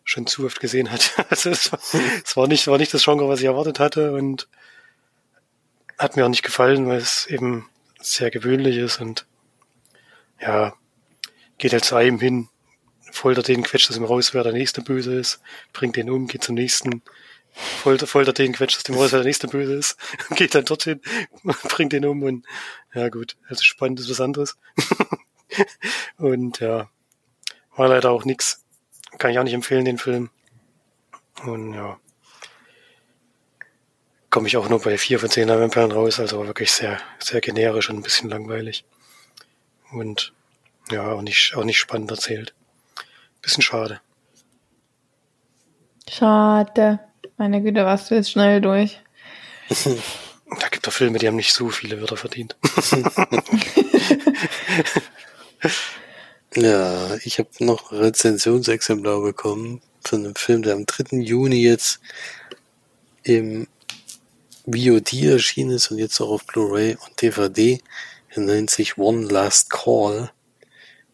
[0.03, 1.13] schon zu oft gesehen hat.
[1.29, 1.79] Also es war,
[2.23, 4.47] es war nicht, war nicht das Genre, was ich erwartet hatte und
[5.97, 9.25] hat mir auch nicht gefallen, weil es eben sehr gewöhnlich ist und
[10.39, 10.73] ja,
[11.57, 12.49] geht halt zu einem hin,
[13.11, 15.41] foltert den, quetscht aus ihm raus, wer der nächste Böse ist,
[15.73, 17.01] bringt den um, geht zum nächsten,
[17.51, 19.97] foltert, foltert den, quetscht aus dem raus, wer der nächste Böse ist,
[20.35, 21.01] geht dann dorthin,
[21.63, 22.45] bringt den um und
[22.93, 24.57] ja gut, also spannend ist was anderes.
[26.17, 26.89] und ja,
[27.77, 28.63] war leider auch nix.
[29.17, 30.29] Kann ich auch nicht empfehlen, den Film.
[31.45, 31.97] Und ja,
[34.29, 37.89] komme ich auch nur bei vier von zehn Leinwandperlen raus, also wirklich sehr, sehr generisch
[37.89, 38.85] und ein bisschen langweilig.
[39.91, 40.33] Und
[40.91, 42.53] ja, auch nicht, auch nicht spannend erzählt.
[43.41, 44.01] Bisschen schade.
[46.09, 46.99] Schade.
[47.37, 48.99] Meine Güte, warst du jetzt schnell durch.
[50.61, 52.55] Da gibt es Filme, die haben nicht so viele Wörter verdient.
[56.59, 61.17] Ja, ich habe noch Rezensionsexemplar bekommen von einem Film, der am 3.
[61.17, 61.99] Juni jetzt
[63.21, 63.67] im
[64.65, 67.79] VOD erschienen ist und jetzt auch auf Blu-ray und DVD.
[68.29, 70.31] Er nennt sich One Last Call.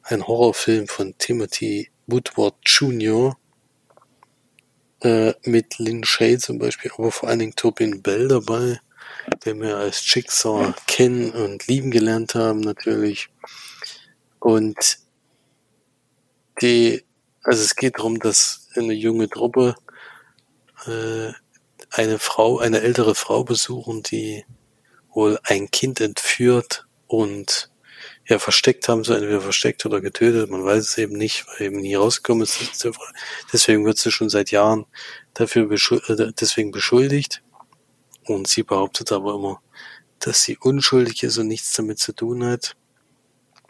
[0.04, 3.38] Ein Horrorfilm von Timothy Woodward Jr.
[5.02, 8.80] Äh, mit Lynn Shay zum Beispiel, aber vor allen Dingen Tobin Bell dabei,
[9.44, 13.28] den wir als Jigsaw kennen und lieben gelernt haben natürlich.
[14.40, 15.03] Und
[16.62, 17.04] die,
[17.44, 19.76] also es geht darum, dass eine junge Truppe
[20.86, 21.32] äh,
[21.92, 24.46] eine Frau, eine ältere Frau besuchen, die
[25.14, 27.70] wohl ein Kind entführt und
[28.28, 31.82] ja versteckt haben, so entweder versteckt oder getötet, man weiß es eben nicht, weil eben
[31.82, 32.88] nie rausgekommen ist.
[33.52, 34.86] Deswegen wird sie schon seit Jahren
[35.34, 37.44] dafür beschuldigt, äh, deswegen beschuldigt.
[38.26, 39.62] Und sie behauptet aber immer,
[40.20, 42.76] dass sie unschuldig ist und nichts damit zu tun hat.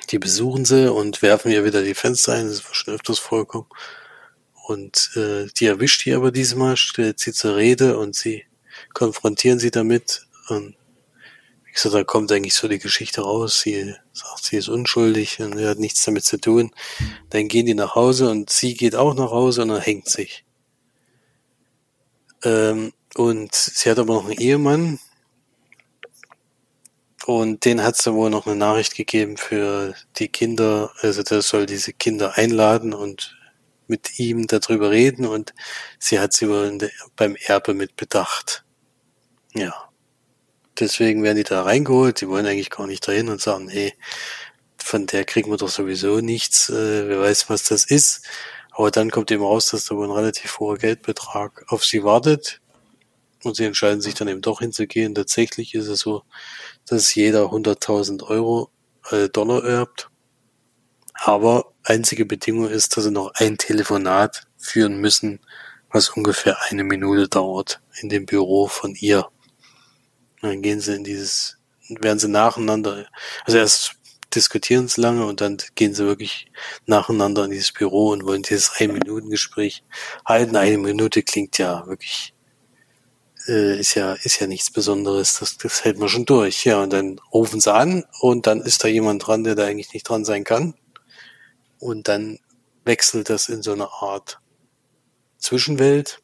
[0.09, 3.67] Die besuchen sie und werfen ihr wieder die Fenster ein, das ist schon öfters vorgekommen.
[4.65, 8.45] Und äh, die erwischt die aber diesmal, stellt sie zur Rede und sie
[8.93, 10.25] konfrontieren sie damit.
[10.47, 10.75] Und
[11.65, 13.61] wie gesagt, da kommt eigentlich so die Geschichte raus.
[13.61, 16.71] Sie sagt, sie ist unschuldig und sie hat nichts damit zu tun.
[17.29, 20.45] Dann gehen die nach Hause und sie geht auch nach Hause und dann hängt sich.
[22.43, 24.99] Ähm, und sie hat aber noch einen Ehemann.
[27.25, 30.91] Und den hat sie wohl noch eine Nachricht gegeben für die Kinder.
[31.01, 33.37] Also der soll diese Kinder einladen und
[33.87, 35.53] mit ihm darüber reden und
[35.99, 38.63] sie hat sie wohl beim Erbe mit bedacht.
[39.53, 39.73] Ja.
[40.79, 42.19] Deswegen werden die da reingeholt.
[42.21, 43.93] Die wollen eigentlich gar nicht dahin und sagen, hey,
[44.77, 46.69] von der kriegen wir doch sowieso nichts.
[46.69, 48.25] Äh, wer weiß, was das ist.
[48.71, 52.59] Aber dann kommt eben raus, dass da wohl ein relativ hoher Geldbetrag auf sie wartet.
[53.43, 55.13] Und sie entscheiden sich dann eben doch hinzugehen.
[55.13, 56.23] Tatsächlich ist es so,
[56.87, 58.69] dass jeder 100.000 Euro
[59.11, 60.09] äh, Dollar erbt.
[61.13, 65.39] Aber einzige Bedingung ist, dass sie noch ein Telefonat führen müssen,
[65.89, 69.27] was ungefähr eine Minute dauert in dem Büro von ihr.
[70.41, 71.57] Dann gehen sie in dieses,
[71.87, 73.05] werden sie nacheinander,
[73.45, 73.95] also erst
[74.35, 76.47] diskutieren sie lange und dann gehen sie wirklich
[76.85, 79.83] nacheinander in dieses Büro und wollen dieses Ein-Minuten-Gespräch
[80.25, 80.55] halten.
[80.55, 82.33] Eine Minute klingt ja wirklich,
[83.47, 85.39] äh, ist ja, ist ja nichts Besonderes.
[85.39, 86.65] Das, das hält man schon durch.
[86.65, 89.93] Ja, und dann rufen sie an und dann ist da jemand dran, der da eigentlich
[89.93, 90.75] nicht dran sein kann.
[91.79, 92.39] Und dann
[92.85, 94.39] wechselt das in so eine Art
[95.37, 96.21] Zwischenwelt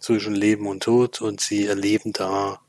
[0.00, 2.60] zwischen Leben und Tod und sie erleben da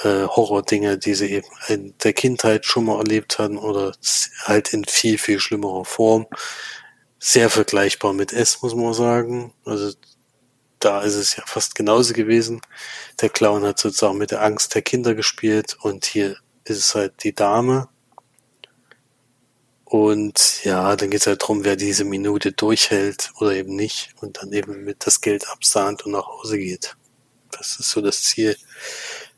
[0.00, 3.92] äh, Horror-Dinge, die sie eben in der Kindheit schon mal erlebt hatten oder
[4.44, 6.26] halt in viel, viel schlimmerer Form.
[7.18, 9.52] Sehr vergleichbar mit S, muss man sagen.
[9.64, 9.92] Also
[10.80, 12.60] da ist es ja fast genauso gewesen.
[13.20, 17.22] Der Clown hat sozusagen mit der Angst der Kinder gespielt und hier ist es halt
[17.24, 17.88] die Dame,
[19.90, 24.40] und ja, dann geht es halt drum, wer diese Minute durchhält oder eben nicht und
[24.40, 26.96] dann eben mit das Geld absahnt und nach Hause geht.
[27.50, 28.56] Das ist so das Ziel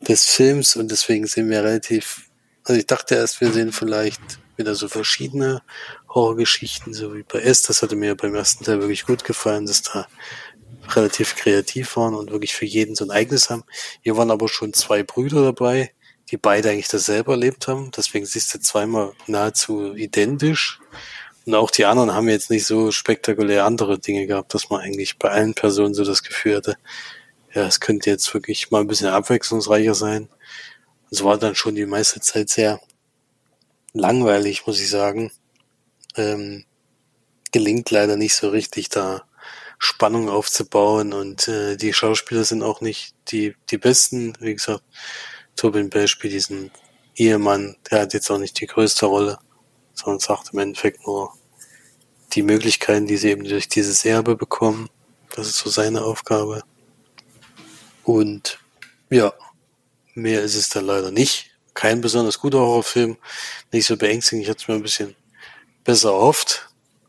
[0.06, 2.28] des Films und deswegen sehen wir relativ,
[2.64, 4.20] also ich dachte erst, wir sehen vielleicht
[4.58, 5.62] wieder so verschiedene
[6.10, 7.62] Horrorgeschichten, so wie bei S.
[7.62, 10.06] Das hatte mir beim ersten Teil wirklich gut gefallen, dass da
[10.88, 13.64] relativ kreativ waren und wirklich für jeden so ein eigenes haben.
[14.02, 15.92] Hier waren aber schon zwei Brüder dabei,
[16.30, 17.90] die beide eigentlich dasselbe erlebt haben.
[17.96, 20.80] Deswegen siehst du zweimal nahezu identisch.
[21.44, 25.18] Und auch die anderen haben jetzt nicht so spektakulär andere Dinge gehabt, dass man eigentlich
[25.18, 26.76] bei allen Personen so das Gefühl hatte,
[27.52, 30.28] ja, es könnte jetzt wirklich mal ein bisschen abwechslungsreicher sein.
[31.10, 32.80] Es war dann schon die meiste Zeit sehr
[33.92, 35.30] langweilig, muss ich sagen.
[36.16, 36.64] Ähm,
[37.52, 39.24] gelingt leider nicht so richtig, da
[39.84, 44.32] Spannung aufzubauen und äh, die Schauspieler sind auch nicht die, die besten.
[44.38, 44.84] Wie gesagt,
[45.56, 46.70] Tobin Bell diesen
[47.16, 49.40] Ehemann, der hat jetzt auch nicht die größte Rolle,
[49.92, 51.32] sondern sagt im Endeffekt nur
[52.32, 54.88] die Möglichkeiten, die sie eben durch dieses Erbe bekommen.
[55.34, 56.62] Das ist so seine Aufgabe.
[58.04, 58.60] Und
[59.10, 59.32] ja,
[60.14, 61.50] mehr ist es dann leider nicht.
[61.74, 63.16] Kein besonders guter Horrorfilm,
[63.72, 64.44] nicht so beängstigend.
[64.44, 65.16] Ich hatte es mir ein bisschen
[65.82, 66.68] besser erhofft,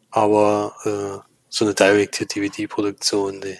[0.09, 3.59] aber äh, so eine Direct-to-DVD-Produktion, die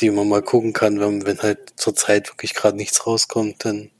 [0.00, 3.90] die man mal gucken kann, wenn, wenn halt zur Zeit wirklich gerade nichts rauskommt, dann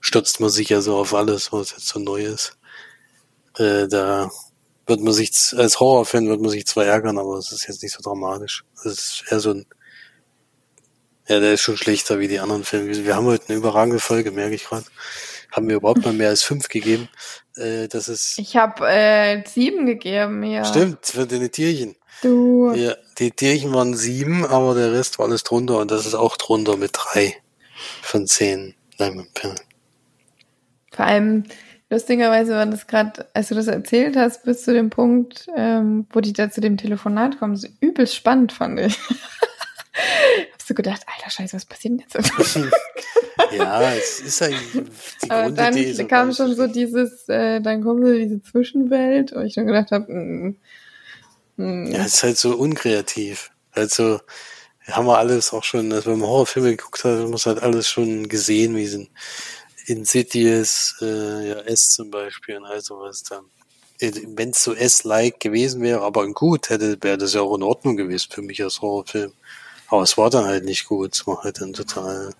[0.00, 2.58] stürzt man sich ja so auf alles, was jetzt so neu ist.
[3.56, 4.30] Äh, da
[4.86, 7.94] wird man sich, als Horrorfan wird man sich zwar ärgern, aber es ist jetzt nicht
[7.94, 8.64] so dramatisch.
[8.76, 9.66] Es ist eher so ein,
[11.28, 13.04] ja, der ist schon schlechter wie die anderen Filme.
[13.04, 14.86] Wir haben heute eine überragende Folge, merke ich gerade.
[15.50, 17.08] Haben wir überhaupt mal mehr als fünf gegeben.
[17.56, 18.38] Äh, das ist.
[18.38, 20.64] Ich habe äh, sieben gegeben, ja.
[20.64, 21.96] Stimmt, für deine Tierchen.
[22.22, 22.72] Du.
[22.74, 26.36] Ja, die Tierchen waren sieben, aber der Rest war alles drunter und das ist auch
[26.36, 27.36] drunter mit drei
[28.02, 29.60] von zehn Leinwandperlen.
[30.92, 31.44] Vor allem,
[31.90, 36.20] lustigerweise war das gerade, als du das erzählt hast, bis zu dem Punkt, ähm, wo
[36.20, 38.98] die da zu dem Telefonat kommen, so übelst spannend fand ich.
[40.58, 42.30] Hast du gedacht, alter Scheiße, was passiert denn jetzt?
[43.52, 44.86] ja, es ist eigentlich
[45.22, 49.54] die Aber dann kam schon so dieses, äh, dann kommt so diese Zwischenwelt, wo ich
[49.54, 50.56] dann gedacht habe, mm,
[51.58, 51.86] hm.
[51.86, 53.50] Ja, es ist halt so unkreativ.
[53.72, 54.20] Also,
[54.86, 57.88] haben wir alles auch schon, als wenn man Horrorfilme geguckt hat, haben wir halt alles
[57.88, 59.10] schon gesehen, wie sind
[59.86, 63.44] Insidious, äh, ja, S zum Beispiel und all sowas dann.
[64.00, 67.62] Äh, Wenn es so S-like gewesen wäre, aber gut, hätte, wäre das ja auch in
[67.62, 69.32] Ordnung gewesen für mich als Horrorfilm.
[69.88, 71.14] Aber es war dann halt nicht gut.
[71.14, 72.34] Es war halt dann total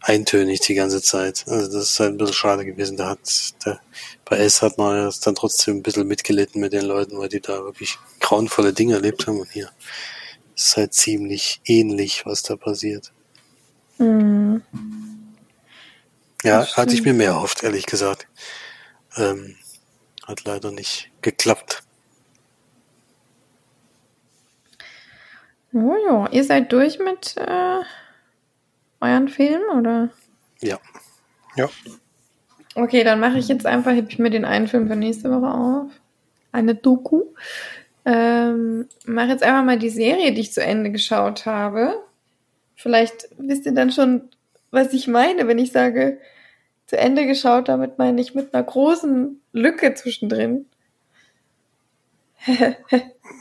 [0.00, 1.44] eintönig die ganze Zeit.
[1.48, 2.96] Also das ist halt ein bisschen schade gewesen.
[2.96, 3.20] Da hat,
[3.64, 3.80] der,
[4.24, 7.40] bei S hat man ja dann trotzdem ein bisschen mitgelitten mit den Leuten, weil die
[7.40, 9.70] da wirklich grauenvolle Dinge erlebt haben und hier
[10.54, 13.12] ist halt ziemlich ähnlich, was da passiert.
[13.98, 14.62] Mhm.
[16.42, 18.26] Ja, hatte ich mir mehr erhofft, ehrlich gesagt.
[19.16, 19.56] Ähm,
[20.26, 21.82] hat leider nicht geklappt.
[25.72, 27.80] Oh ja, ihr seid durch mit äh,
[29.00, 30.10] euren Film, oder?
[30.60, 30.78] Ja.
[31.56, 31.68] Ja.
[32.74, 35.52] Okay, dann mache ich jetzt einfach, hebe ich mir den einen Film für nächste Woche
[35.52, 35.90] auf.
[36.52, 37.24] Eine Doku.
[38.04, 41.94] Ähm, mache jetzt einfach mal die Serie, die ich zu Ende geschaut habe.
[42.76, 44.28] Vielleicht wisst ihr dann schon,
[44.70, 46.18] was ich meine, wenn ich sage,
[46.86, 50.66] zu Ende geschaut, damit meine ich mit einer großen Lücke zwischendrin.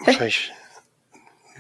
[0.03, 0.51] Wahrscheinlich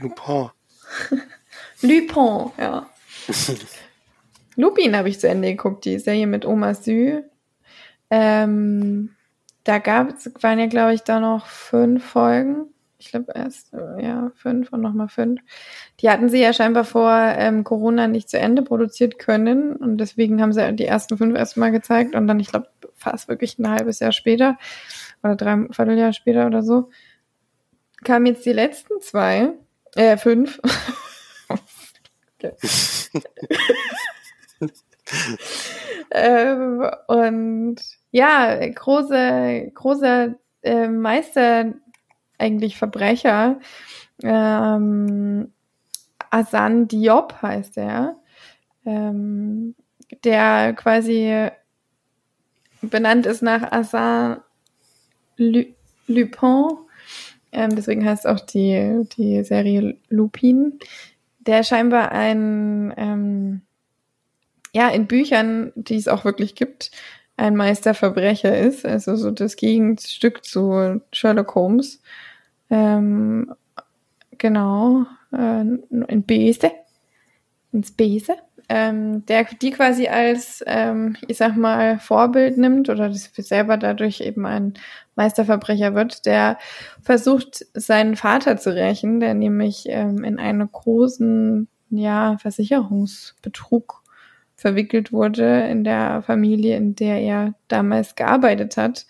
[0.01, 0.49] Lupin.
[1.81, 2.89] Lupin, ja.
[4.55, 7.21] Lupin habe ich zu Ende geguckt, die Serie mit Oma Sü.
[8.09, 9.15] Ähm,
[9.63, 12.73] da gab es, waren ja, glaube ich, da noch fünf Folgen.
[12.99, 15.39] Ich glaube erst, ja, fünf und nochmal fünf.
[15.99, 20.41] Die hatten sie ja scheinbar vor ähm, Corona nicht zu Ende produziert können und deswegen
[20.41, 23.99] haben sie die ersten fünf erstmal gezeigt und dann, ich glaube, fast wirklich ein halbes
[23.99, 24.57] Jahr später
[25.21, 26.89] oder drei Vierteljahr später oder so,
[28.03, 29.53] kamen jetzt die letzten zwei,
[29.97, 30.59] äh, fünf.
[36.11, 37.77] ähm, und
[38.11, 41.73] ja, große, großer äh, Meister,
[42.37, 43.59] eigentlich Verbrecher.
[44.23, 45.51] Ähm,
[46.29, 48.17] Asan Diop heißt er,
[48.85, 49.75] ähm,
[50.23, 51.49] der quasi
[52.81, 54.41] benannt ist nach Asan
[55.37, 56.86] Lupin.
[57.57, 60.77] Ähm, deswegen heißt auch die, die Serie Lupin,
[61.39, 63.61] der scheinbar ein, ähm,
[64.75, 66.91] ja, in Büchern, die es auch wirklich gibt,
[67.35, 71.99] ein Meisterverbrecher ist, also so das Gegenstück zu Sherlock Holmes.
[72.69, 73.51] Ähm,
[74.37, 76.71] genau, äh, in Bese,
[77.71, 78.35] ins Bese,
[78.69, 84.45] ähm, der die quasi als, ähm, ich sag mal, Vorbild nimmt oder selber dadurch eben
[84.45, 84.73] ein
[85.15, 86.57] Meisterverbrecher wird, der
[87.01, 94.03] versucht, seinen Vater zu rächen, der nämlich ähm, in einen großen, ja, Versicherungsbetrug
[94.55, 99.05] verwickelt wurde in der Familie, in der er damals gearbeitet hat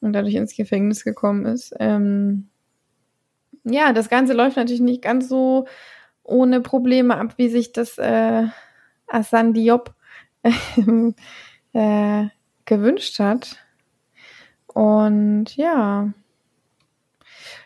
[0.00, 1.74] und dadurch ins Gefängnis gekommen ist.
[1.80, 2.48] Ähm,
[3.64, 5.66] ja, das Ganze läuft natürlich nicht ganz so
[6.22, 8.44] ohne Probleme ab, wie sich das äh,
[9.12, 9.94] Asan Diop
[11.72, 12.24] äh,
[12.64, 13.56] gewünscht hat.
[14.66, 16.12] Und ja,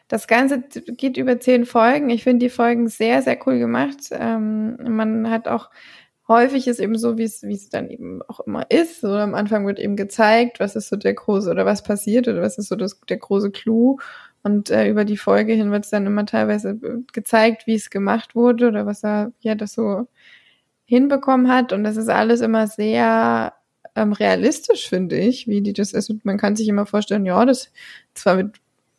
[0.08, 2.10] das Ganze geht über zehn Folgen.
[2.10, 4.08] Ich finde die Folgen sehr, sehr cool gemacht.
[4.12, 5.70] Ähm, man hat auch
[6.28, 9.00] häufig ist eben so, wie es, dann eben auch immer ist.
[9.00, 12.42] So am Anfang wird eben gezeigt, was ist so der große oder was passiert oder
[12.42, 13.98] was ist so das, der große Clou.
[14.42, 16.78] Und äh, über die Folge hin wird es dann immer teilweise
[17.12, 20.06] gezeigt, wie es gemacht wurde oder was er ja das so
[20.86, 21.72] hinbekommen hat.
[21.72, 23.52] Und das ist alles immer sehr
[23.94, 26.08] ähm, realistisch, finde ich, wie die das ist.
[26.08, 27.70] Und man kann sich immer vorstellen, ja, das
[28.14, 28.56] zwar mit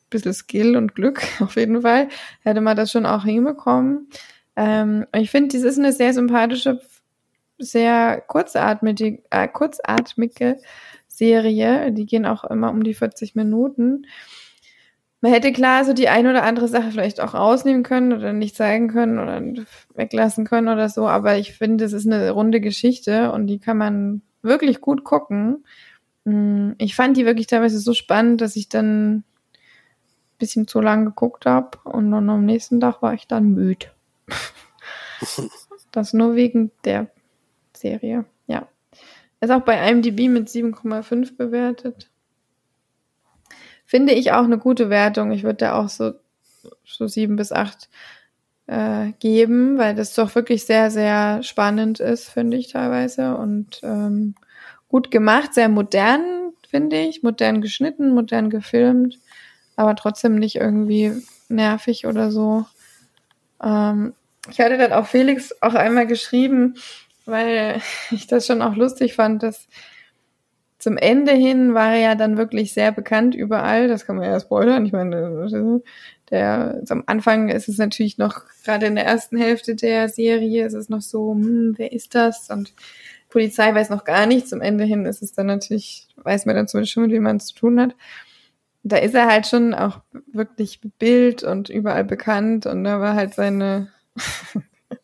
[0.09, 2.07] bisschen Skill und Glück auf jeden Fall,
[2.43, 4.09] hätte man das schon auch hinbekommen.
[4.55, 6.79] Ähm, ich finde, dies ist eine sehr sympathische
[7.59, 10.57] sehr kurzatmige, äh, kurzatmige
[11.07, 11.91] Serie.
[11.91, 14.05] Die gehen auch immer um die 40 Minuten.
[15.21, 18.55] Man hätte klar so die eine oder andere Sache vielleicht auch rausnehmen können oder nicht
[18.55, 19.41] zeigen können oder
[19.95, 23.77] weglassen können oder so, aber ich finde, es ist eine runde Geschichte und die kann
[23.77, 25.65] man wirklich gut gucken.
[26.25, 29.23] Mm, ich fand die wirklich teilweise so spannend, dass ich dann ein
[30.37, 33.87] bisschen zu lang geguckt habe und dann am nächsten Tag war ich dann müde.
[35.91, 37.07] das nur wegen der
[37.75, 38.25] Serie.
[38.45, 38.67] Ja.
[39.39, 42.09] Ist auch bei IMDb mit 7,5 bewertet.
[43.87, 45.31] Finde ich auch eine gute Wertung.
[45.31, 46.11] Ich würde da auch so,
[46.85, 47.87] so 7 bis 8
[48.67, 53.37] äh, geben, weil das doch wirklich sehr, sehr spannend ist, finde ich teilweise.
[53.37, 54.35] Und ähm,
[54.89, 57.23] gut gemacht, sehr modern, finde ich.
[57.23, 59.19] Modern geschnitten, modern gefilmt,
[59.77, 61.13] aber trotzdem nicht irgendwie
[61.47, 62.65] nervig oder so.
[63.63, 64.13] Ähm,
[64.51, 66.75] ich hatte dann auch Felix auch einmal geschrieben,
[67.25, 67.81] weil
[68.11, 69.69] ich das schon auch lustig fand, dass
[70.79, 73.87] zum Ende hin war er ja dann wirklich sehr bekannt überall.
[73.87, 74.85] Das kann man ja spoilern.
[74.85, 75.81] Ich meine,
[76.29, 80.73] der, am Anfang ist es natürlich noch, gerade in der ersten Hälfte der Serie ist
[80.73, 82.49] es noch so, hm, wer ist das?
[82.49, 82.73] Und
[83.29, 84.49] Polizei weiß noch gar nichts.
[84.49, 87.37] Zum Ende hin ist es dann natürlich, weiß man dann zumindest schon, mit wem man
[87.37, 87.95] es zu tun hat.
[88.83, 90.01] Da ist er halt schon auch
[90.31, 93.91] wirklich Bild und überall bekannt und da war halt seine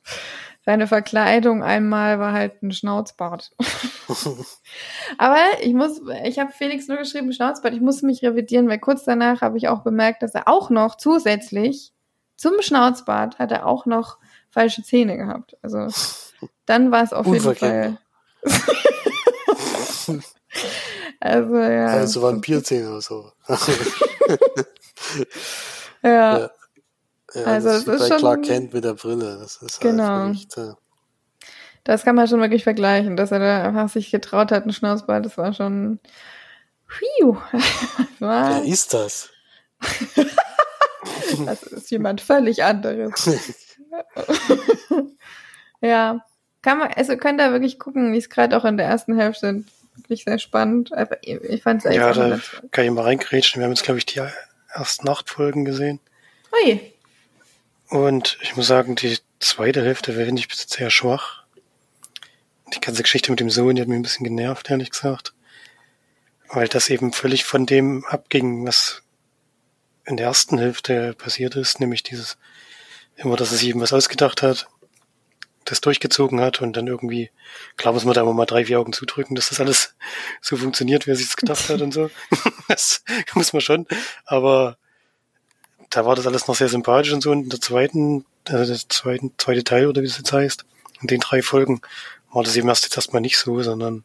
[0.66, 3.52] seine Verkleidung einmal war halt ein Schnauzbart.
[5.18, 7.74] Aber ich muss, ich habe Felix nur geschrieben Schnauzbart.
[7.74, 10.96] Ich muss mich revidieren, weil kurz danach habe ich auch bemerkt, dass er auch noch
[10.96, 11.92] zusätzlich
[12.38, 14.18] zum Schnauzbart hat er auch noch
[14.50, 15.58] falsche Zähne gehabt.
[15.62, 15.88] Also
[16.66, 17.98] dann war es auf jeden Fall.
[21.20, 21.86] also ja.
[21.88, 23.32] Also Vampirzähne oder so.
[26.04, 26.40] ja.
[26.40, 26.52] ja.
[27.34, 29.38] Ja, also das, das ist schon, Clark Kent mit der Brille.
[29.40, 30.04] Das ist halt genau.
[30.04, 30.74] Halt echt, äh,
[31.84, 35.26] das kann man schon wirklich vergleichen, dass er da einfach sich getraut hat, einen Schnauzbart.
[35.26, 36.00] Das war schon.
[38.20, 39.32] War, Wer ist das?
[41.46, 43.50] das ist jemand völlig anderes.
[45.82, 46.24] ja.
[46.62, 49.64] Kann man, also könnt ihr wirklich gucken, wie es gerade auch in der ersten Hälfte
[49.96, 50.92] wirklich sehr spannend.
[51.24, 52.40] Ich fand es Ja, da
[52.72, 53.60] kann ich mal reingrätschen.
[53.60, 54.22] Wir haben jetzt, glaube ich, die
[54.70, 56.00] ersten acht Folgen gesehen.
[56.54, 56.93] Ui.
[57.90, 61.44] Und ich muss sagen, die zweite Hälfte finde ich bis sehr schwach.
[62.74, 65.34] Die ganze Geschichte mit dem Sohn, die hat mich ein bisschen genervt, ehrlich gesagt.
[66.50, 69.04] Weil das eben völlig von dem abging, was
[70.06, 72.38] in der ersten Hälfte passiert ist, nämlich dieses,
[73.16, 74.68] immer, dass es eben was ausgedacht hat,
[75.66, 77.32] das durchgezogen hat und dann irgendwie,
[77.78, 79.96] klar muss man da immer mal drei, vier Augen zudrücken, dass das alles
[80.42, 82.10] so funktioniert, wie er sich das gedacht hat und so.
[82.68, 83.04] das
[83.34, 83.88] muss man schon.
[84.26, 84.78] Aber
[85.94, 87.32] da war das alles noch sehr sympathisch und so.
[87.32, 90.66] Und in der zweiten, also der zweiten, zweite Teil, oder wie es jetzt heißt,
[91.02, 91.82] in den drei Folgen,
[92.32, 94.04] war das eben erst jetzt erstmal nicht so, sondern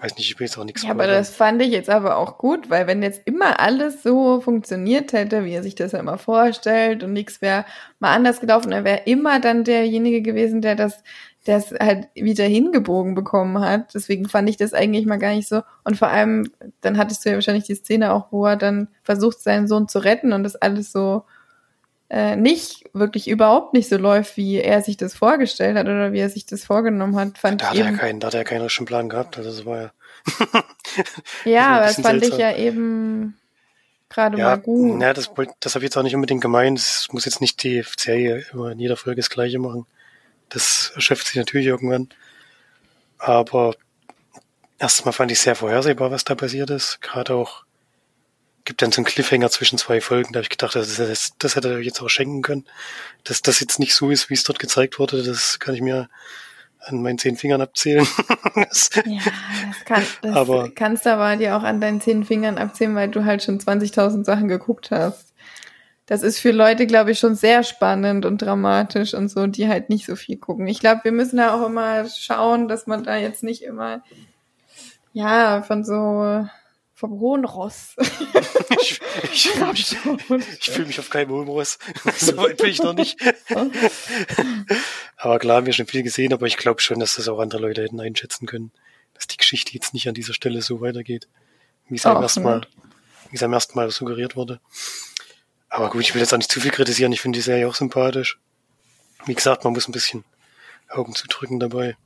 [0.00, 2.38] weiß nicht, ich will jetzt auch nichts Ja, aber das fand ich jetzt aber auch
[2.38, 6.18] gut, weil wenn jetzt immer alles so funktioniert hätte, wie er sich das ja immer
[6.18, 7.64] vorstellt und nichts wäre
[7.98, 11.02] mal anders gelaufen, dann wäre immer dann derjenige gewesen, der das
[11.48, 13.94] der es halt wieder hingebogen bekommen hat.
[13.94, 15.62] Deswegen fand ich das eigentlich mal gar nicht so.
[15.82, 19.40] Und vor allem, dann hattest du ja wahrscheinlich die Szene auch, wo er dann versucht,
[19.40, 21.24] seinen Sohn zu retten und das alles so
[22.10, 26.20] äh, nicht, wirklich überhaupt nicht so läuft, wie er sich das vorgestellt hat oder wie
[26.20, 27.80] er sich das vorgenommen hat, fand da ich.
[27.80, 29.90] Hat eben, er keinen, da hat er keinen richtigen Plan gehabt, also das war ja.
[31.44, 32.32] ja, aber das fand seltsam.
[32.32, 33.36] ich ja eben
[34.10, 35.00] gerade ja, mal gut.
[35.00, 35.30] Ja, das,
[35.60, 36.78] das habe ich jetzt auch nicht unbedingt gemeint.
[36.78, 39.86] Es muss jetzt nicht die Serie immer in jeder Folge das Gleiche machen.
[40.48, 42.08] Das erschöpft sich natürlich irgendwann.
[43.18, 43.74] Aber
[44.78, 47.00] erstmal fand ich sehr vorhersehbar, was da passiert ist.
[47.00, 47.64] Gerade auch
[48.64, 50.32] gibt dann so einen Cliffhanger zwischen zwei Folgen.
[50.32, 52.66] Da habe ich gedacht, das, das, das hätte er jetzt auch schenken können.
[53.24, 56.08] Dass das jetzt nicht so ist, wie es dort gezeigt wurde, das kann ich mir
[56.80, 58.06] an meinen zehn Fingern abzählen.
[58.54, 59.20] das, ja,
[59.66, 63.08] das, kann, das aber, kannst du aber dir auch an deinen zehn Fingern abzählen, weil
[63.08, 65.27] du halt schon 20.000 Sachen geguckt hast
[66.08, 69.90] das ist für Leute, glaube ich, schon sehr spannend und dramatisch und so, die halt
[69.90, 70.66] nicht so viel gucken.
[70.66, 74.02] Ich glaube, wir müssen da auch immer schauen, dass man da jetzt nicht immer,
[75.12, 76.48] ja, von so,
[76.94, 77.94] vom hohen Ross.
[78.80, 79.00] ich,
[79.32, 79.50] ich
[80.70, 81.78] fühle mich, auf keinem hohen Ross.
[82.16, 83.20] so weit bin ich noch nicht.
[85.18, 87.60] aber klar, haben wir schon viel gesehen, aber ich glaube schon, dass das auch andere
[87.60, 88.72] Leute hätten einschätzen können,
[89.12, 91.28] dass die Geschichte jetzt nicht an dieser Stelle so weitergeht,
[91.90, 92.62] wie es einem erstmal,
[93.28, 94.58] wie es einem erstmal suggeriert wurde.
[95.70, 97.12] Aber gut, ich will jetzt auch nicht zu viel kritisieren.
[97.12, 98.38] Ich finde die Serie auch sympathisch.
[99.26, 100.24] Wie gesagt, man muss ein bisschen
[100.88, 101.96] Augen zudrücken dabei.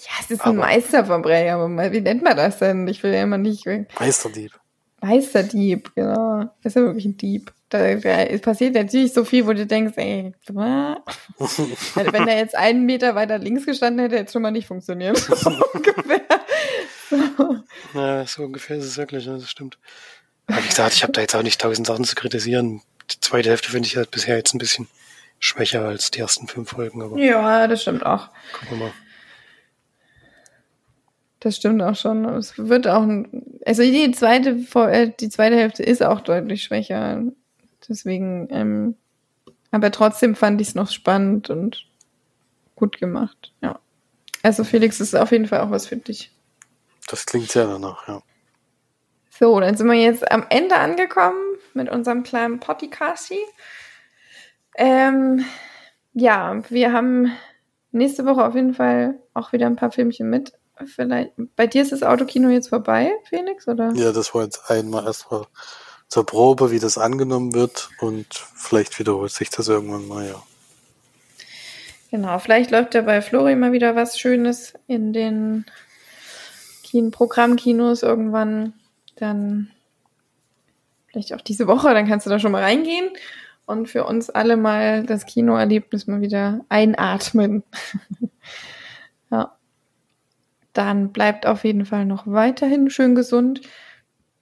[0.00, 2.88] Ja, es ist aber, ein Meisterverbrecher, aber wie nennt man das denn?
[2.88, 3.66] Ich will ja immer nicht.
[3.98, 4.52] Meisterdieb.
[5.00, 6.44] Meisterdieb, genau.
[6.62, 7.52] Das ist ja wirklich ein Dieb.
[7.70, 13.14] Da, da passiert natürlich so viel, wo du denkst, ey, wenn er jetzt einen Meter
[13.14, 15.16] weiter links gestanden hätte, hätte es schon mal nicht funktioniert.
[15.18, 16.20] so ungefähr.
[17.08, 17.18] So.
[17.94, 19.78] Ja, so ungefähr ist es wirklich, das stimmt.
[20.48, 22.82] Aber wie gesagt, ich habe da jetzt auch nicht tausend Sachen zu kritisieren.
[23.12, 24.88] Die zweite Hälfte finde ich halt bisher jetzt ein bisschen
[25.38, 27.02] schwächer als die ersten fünf Folgen.
[27.02, 28.28] Aber ja, das stimmt auch.
[28.52, 28.92] Gucken wir mal.
[31.40, 32.26] Das stimmt auch schon.
[32.26, 33.06] Es wird auch,
[33.64, 37.22] also die zweite, äh, die zweite Hälfte ist auch deutlich schwächer.
[37.88, 38.94] Deswegen, ähm,
[39.70, 41.86] aber trotzdem fand ich es noch spannend und
[42.76, 43.52] gut gemacht.
[43.62, 43.80] Ja.
[44.42, 46.30] Also Felix ist auf jeden Fall auch was für dich.
[47.08, 48.22] Das klingt sehr danach, ja.
[49.30, 53.32] So, dann sind wir jetzt am Ende angekommen mit unserem kleinen Podcast.
[54.76, 55.44] Ähm,
[56.12, 57.32] ja, wir haben
[57.92, 60.52] nächste Woche auf jeden Fall auch wieder ein paar Filmchen mit.
[60.86, 63.92] Vielleicht, bei dir ist das Autokino jetzt vorbei, Felix, oder?
[63.94, 65.44] Ja, das war jetzt einmal erstmal
[66.08, 70.42] zur Probe, wie das angenommen wird und vielleicht wiederholt sich das irgendwann mal, ja.
[72.10, 75.64] Genau, vielleicht läuft ja bei Flori mal wieder was Schönes in den
[77.12, 78.72] Programmkinos irgendwann
[79.14, 79.70] dann
[81.10, 83.10] vielleicht auch diese Woche, dann kannst du da schon mal reingehen
[83.66, 87.62] und für uns alle mal das Kinoerlebnis mal wieder einatmen.
[89.30, 89.56] ja.
[90.72, 93.60] Dann bleibt auf jeden Fall noch weiterhin schön gesund.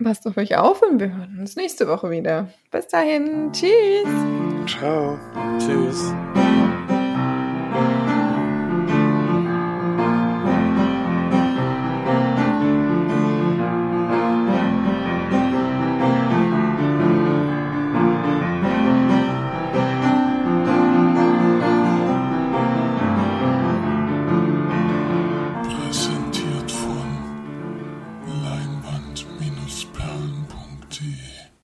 [0.03, 2.51] Passt auf euch auf und wir hören uns nächste Woche wieder.
[2.71, 3.51] Bis dahin.
[3.53, 4.09] Tschüss.
[4.67, 5.19] Ciao.
[5.59, 6.13] Tschüss.